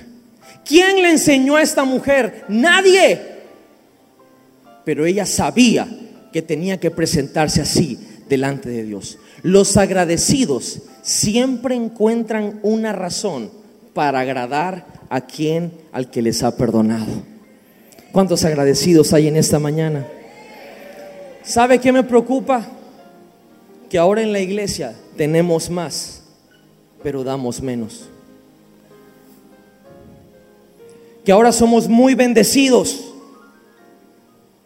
[0.65, 2.45] ¿Quién le enseñó a esta mujer?
[2.49, 3.21] Nadie.
[4.85, 5.89] Pero ella sabía
[6.33, 7.99] que tenía que presentarse así
[8.33, 9.19] delante de Dios.
[9.43, 13.51] Los agradecidos siempre encuentran una razón
[13.93, 17.13] para agradar a quien al que les ha perdonado.
[18.11, 20.07] ¿Cuántos agradecidos hay en esta mañana?
[21.43, 22.67] ¿Sabe qué me preocupa?
[23.91, 26.23] Que ahora en la iglesia tenemos más,
[27.03, 28.09] pero damos menos.
[31.23, 33.13] Que ahora somos muy bendecidos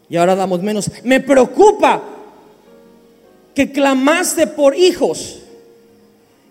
[0.07, 0.89] y ahora damos menos.
[1.03, 2.16] Me preocupa
[3.57, 5.39] que clamaste por hijos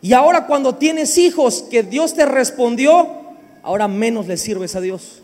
[0.02, 3.06] y ahora cuando tienes hijos que Dios te respondió,
[3.62, 5.22] ahora menos le sirves a Dios.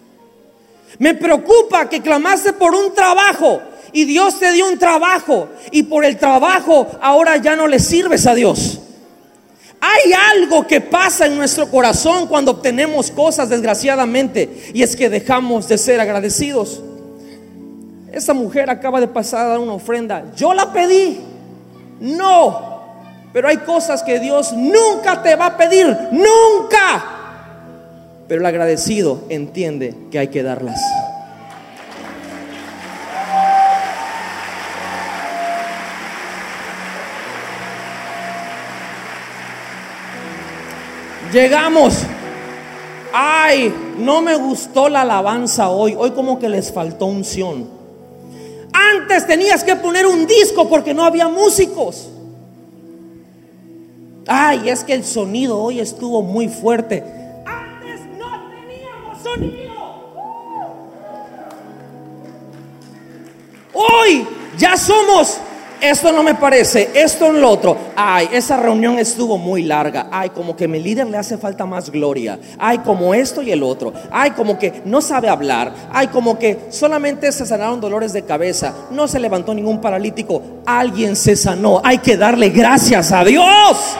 [1.01, 3.61] Me preocupa que clamaste por un trabajo
[3.93, 8.29] y Dios te dio un trabajo y por el trabajo ahora ya no le sirves
[8.29, 8.79] a Dios.
[9.81, 15.67] Hay algo que pasa en nuestro corazón cuando obtenemos cosas, desgraciadamente, y es que dejamos
[15.67, 16.81] de ser agradecidos.
[18.13, 20.33] Esta mujer acaba de pasar a dar una ofrenda.
[20.37, 21.32] Yo la pedí.
[22.03, 22.73] No.
[23.33, 25.87] Pero hay cosas que Dios nunca te va a pedir.
[26.11, 27.05] Nunca.
[28.29, 30.81] Pero el agradecido entiende que hay que darlas.
[41.33, 42.03] Llegamos.
[43.15, 45.95] Ay, no me gustó la alabanza hoy.
[45.97, 47.82] Hoy como que les faltó unción.
[48.73, 52.09] Antes tenías que poner un disco porque no había músicos.
[54.27, 57.03] Ay, es que el sonido hoy estuvo muy fuerte.
[57.45, 59.73] Antes no teníamos sonido.
[63.75, 65.39] Hoy ya somos
[65.83, 67.77] esto no me parece, esto en lo otro.
[67.97, 70.07] Ay, esa reunión estuvo muy larga.
[70.13, 72.39] Ay, como que mi líder le hace falta más gloria.
[72.57, 73.93] Ay, como esto y el otro.
[74.11, 75.73] Ay, como que no sabe hablar.
[75.93, 78.73] Ay, como que solamente se sanaron dolores de cabeza.
[78.93, 80.41] No se levantó ningún paralítico.
[80.65, 81.81] Alguien se sanó.
[81.83, 83.97] Hay que darle gracias a Dios.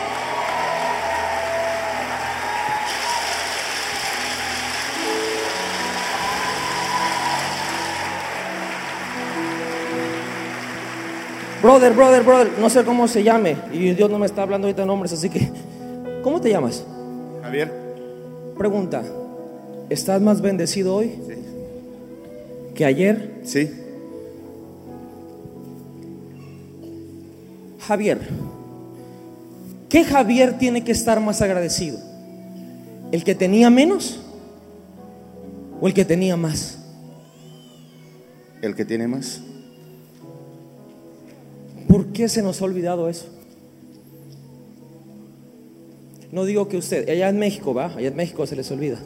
[11.63, 13.55] Brother, brother, brother, no sé cómo se llame.
[13.71, 15.49] Y Dios no me está hablando ahorita de nombres, así que.
[16.21, 16.83] ¿Cómo te llamas?
[17.41, 17.71] Javier.
[18.57, 19.01] Pregunta:
[19.89, 21.35] ¿estás más bendecido hoy Sí.
[22.75, 23.39] que ayer?
[23.45, 23.71] Sí.
[27.79, 28.19] Javier.
[29.87, 31.97] ¿Qué Javier tiene que estar más agradecido?
[33.13, 34.19] ¿El que tenía menos
[35.79, 36.79] o el que tenía más?
[38.61, 39.41] El que tiene más.
[41.93, 43.27] ¿Por qué se nos ha olvidado eso?
[46.31, 48.97] No digo que usted, allá en México, va, allá en México se les olvida.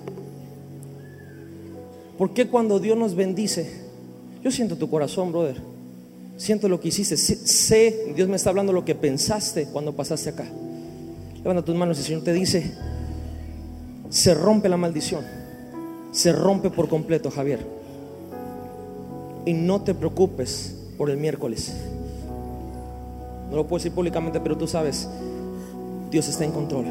[2.17, 3.69] ¿Por qué cuando Dios nos bendice?
[4.41, 5.57] Yo siento tu corazón, brother.
[6.37, 7.17] Siento lo que hiciste.
[7.17, 10.45] Sé, Dios me está hablando lo que pensaste cuando pasaste acá.
[11.39, 12.71] Levanta tus manos y el Señor te dice,
[14.09, 15.25] se rompe la maldición.
[16.13, 17.59] Se rompe por completo, Javier.
[19.45, 21.73] Y no te preocupes por el miércoles.
[23.49, 25.07] No lo puedo decir públicamente, pero tú sabes,
[26.09, 26.85] Dios está en control.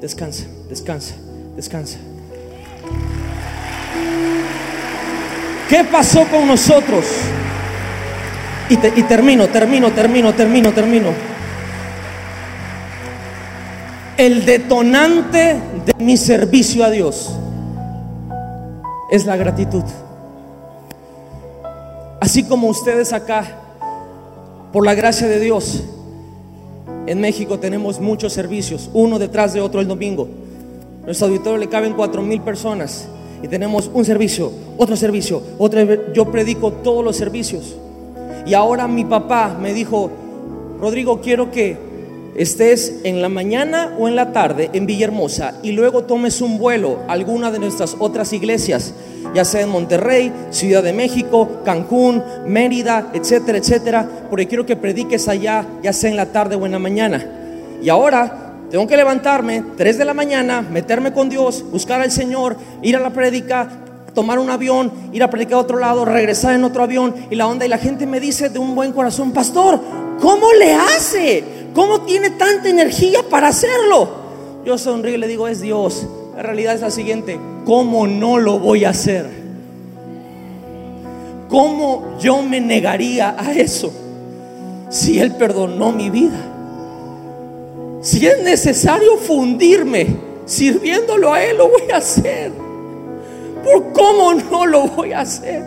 [0.00, 1.14] Descansa, descansa,
[1.56, 1.98] descansa.
[5.68, 7.04] ¿Qué pasó con nosotros?
[8.68, 11.08] Y, y termino, termino, termino, termino, termino.
[14.16, 15.56] El detonante
[15.86, 17.34] de mi servicio a Dios
[19.10, 19.84] es la gratitud.
[22.20, 23.63] Así como ustedes acá
[24.74, 25.84] por la gracia de Dios,
[27.06, 30.26] en México tenemos muchos servicios, uno detrás de otro el domingo.
[31.04, 33.06] Nuestro auditorio le caben cuatro mil personas
[33.40, 36.12] y tenemos un servicio, otro servicio, otro.
[36.12, 37.76] Yo predico todos los servicios.
[38.46, 40.10] Y ahora mi papá me dijo,
[40.80, 41.76] Rodrigo, quiero que
[42.36, 47.00] estés en la mañana o en la tarde en Villahermosa y luego tomes un vuelo
[47.08, 48.94] a alguna de nuestras otras iglesias,
[49.34, 55.28] ya sea en Monterrey, Ciudad de México, Cancún, Mérida, etcétera, etcétera, porque quiero que prediques
[55.28, 57.24] allá, ya sea en la tarde o en la mañana.
[57.82, 62.56] Y ahora tengo que levantarme 3 de la mañana, meterme con Dios, buscar al Señor,
[62.82, 63.68] ir a la prédica,
[64.14, 67.46] tomar un avión, ir a predicar a otro lado, regresar en otro avión y la
[67.46, 69.80] onda y la gente me dice de un buen corazón, pastor,
[70.20, 71.44] ¿cómo le hace?
[71.74, 74.08] ¿Cómo tiene tanta energía para hacerlo?
[74.64, 76.06] Yo sonrío y le digo, es Dios.
[76.36, 79.44] La realidad es la siguiente, ¿cómo no lo voy a hacer?
[81.48, 83.92] ¿Cómo yo me negaría a eso
[84.88, 86.50] si Él perdonó mi vida?
[88.00, 92.63] Si es necesario fundirme sirviéndolo a Él, lo voy a hacer.
[93.64, 95.62] ¿Por cómo no lo voy a hacer?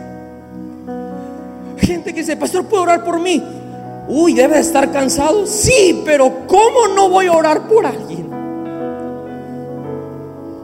[1.78, 3.42] Gente que dice, pastor, ¿puedo orar por mí?
[4.08, 5.46] Uy, debe de estar cansado.
[5.46, 8.28] Sí, pero ¿cómo no voy a orar por alguien?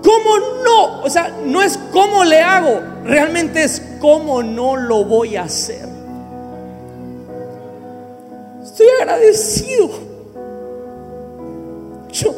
[0.02, 1.02] ¿Cómo no?
[1.02, 5.88] O sea, no es cómo le hago, realmente es cómo no lo voy a hacer.
[8.62, 9.90] Estoy agradecido.
[12.12, 12.34] Yo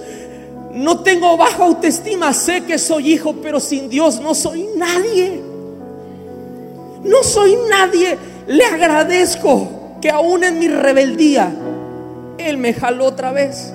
[0.76, 5.42] no tengo baja autoestima, sé que soy hijo, pero sin Dios no soy nadie.
[7.02, 8.18] No soy nadie.
[8.46, 9.68] Le agradezco
[10.02, 11.50] que aún en mi rebeldía,
[12.36, 13.72] Él me jaló otra vez.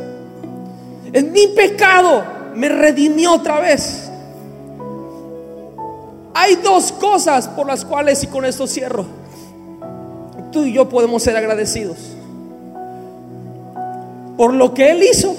[1.11, 2.23] En mi pecado
[2.53, 4.11] me redimió otra vez.
[6.35, 9.07] Hay dos cosas por las cuales, y con esto cierro,
[10.51, 11.97] tú y yo podemos ser agradecidos.
[14.37, 15.35] Por lo que Él hizo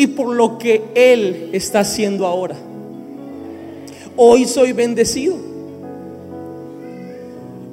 [0.00, 2.56] y por lo que Él está haciendo ahora.
[4.16, 5.36] Hoy soy bendecido.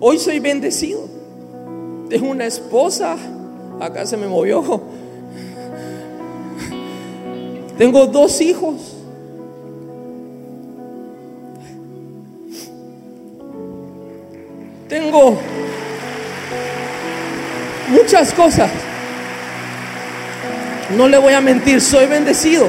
[0.01, 1.07] Hoy soy bendecido.
[2.09, 3.15] Tengo una esposa.
[3.80, 4.82] Acá se me movió.
[7.78, 8.75] Tengo dos hijos.
[14.89, 15.38] Tengo
[17.89, 18.69] muchas cosas.
[20.95, 22.67] No le voy a mentir, soy bendecido.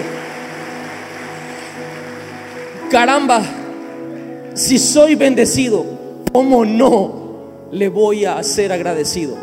[2.90, 3.42] Caramba,
[4.54, 5.84] si soy bendecido,
[6.32, 9.36] ¿cómo no le voy a ser agradecido?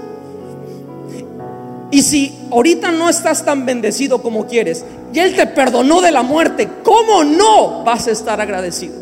[1.91, 6.23] Y si ahorita no estás tan bendecido como quieres y Él te perdonó de la
[6.23, 8.95] muerte, ¿cómo no vas a estar agradecido?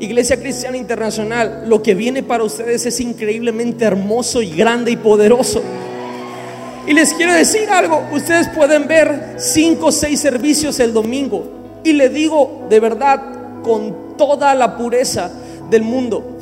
[0.00, 5.62] Iglesia Cristiana Internacional, lo que viene para ustedes es increíblemente hermoso y grande y poderoso.
[6.86, 11.80] Y les quiero decir algo, ustedes pueden ver cinco o seis servicios el domingo.
[11.82, 13.22] Y le digo de verdad,
[13.62, 15.30] con toda la pureza
[15.68, 16.38] del mundo,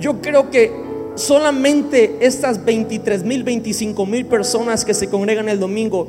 [0.00, 0.72] yo creo que
[1.16, 6.08] solamente estas 23 mil, 25 mil personas que se congregan el domingo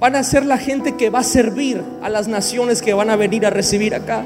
[0.00, 3.16] van a ser la gente que va a servir a las naciones que van a
[3.16, 4.24] venir a recibir acá.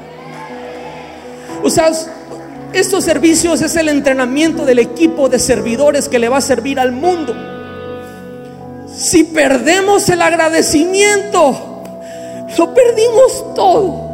[1.63, 1.91] O sea,
[2.73, 6.91] estos servicios es el entrenamiento del equipo de servidores que le va a servir al
[6.91, 7.50] mundo.
[9.01, 11.81] Si perdemos el agradecimiento,
[12.55, 14.09] lo perdimos todo.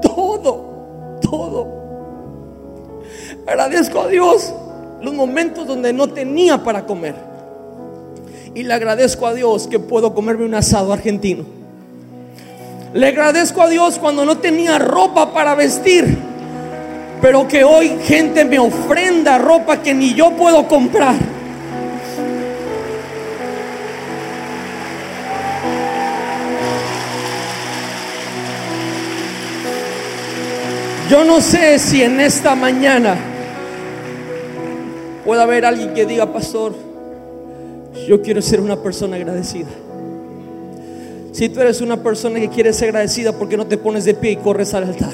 [0.00, 1.66] Todo, todo.
[3.44, 4.54] Agradezco a Dios
[5.00, 7.16] los momentos donde no tenía para comer.
[8.54, 11.44] Y le agradezco a Dios que puedo comerme un asado argentino.
[12.94, 16.16] Le agradezco a Dios cuando no tenía ropa para vestir,
[17.20, 21.41] pero que hoy gente me ofrenda ropa que ni yo puedo comprar.
[31.12, 33.18] Yo no sé si en esta mañana
[35.26, 36.72] puede haber alguien que diga, pastor,
[38.08, 39.68] yo quiero ser una persona agradecida.
[41.32, 44.14] Si tú eres una persona que quiere ser agradecida, ¿por qué no te pones de
[44.14, 45.12] pie y corres al altar?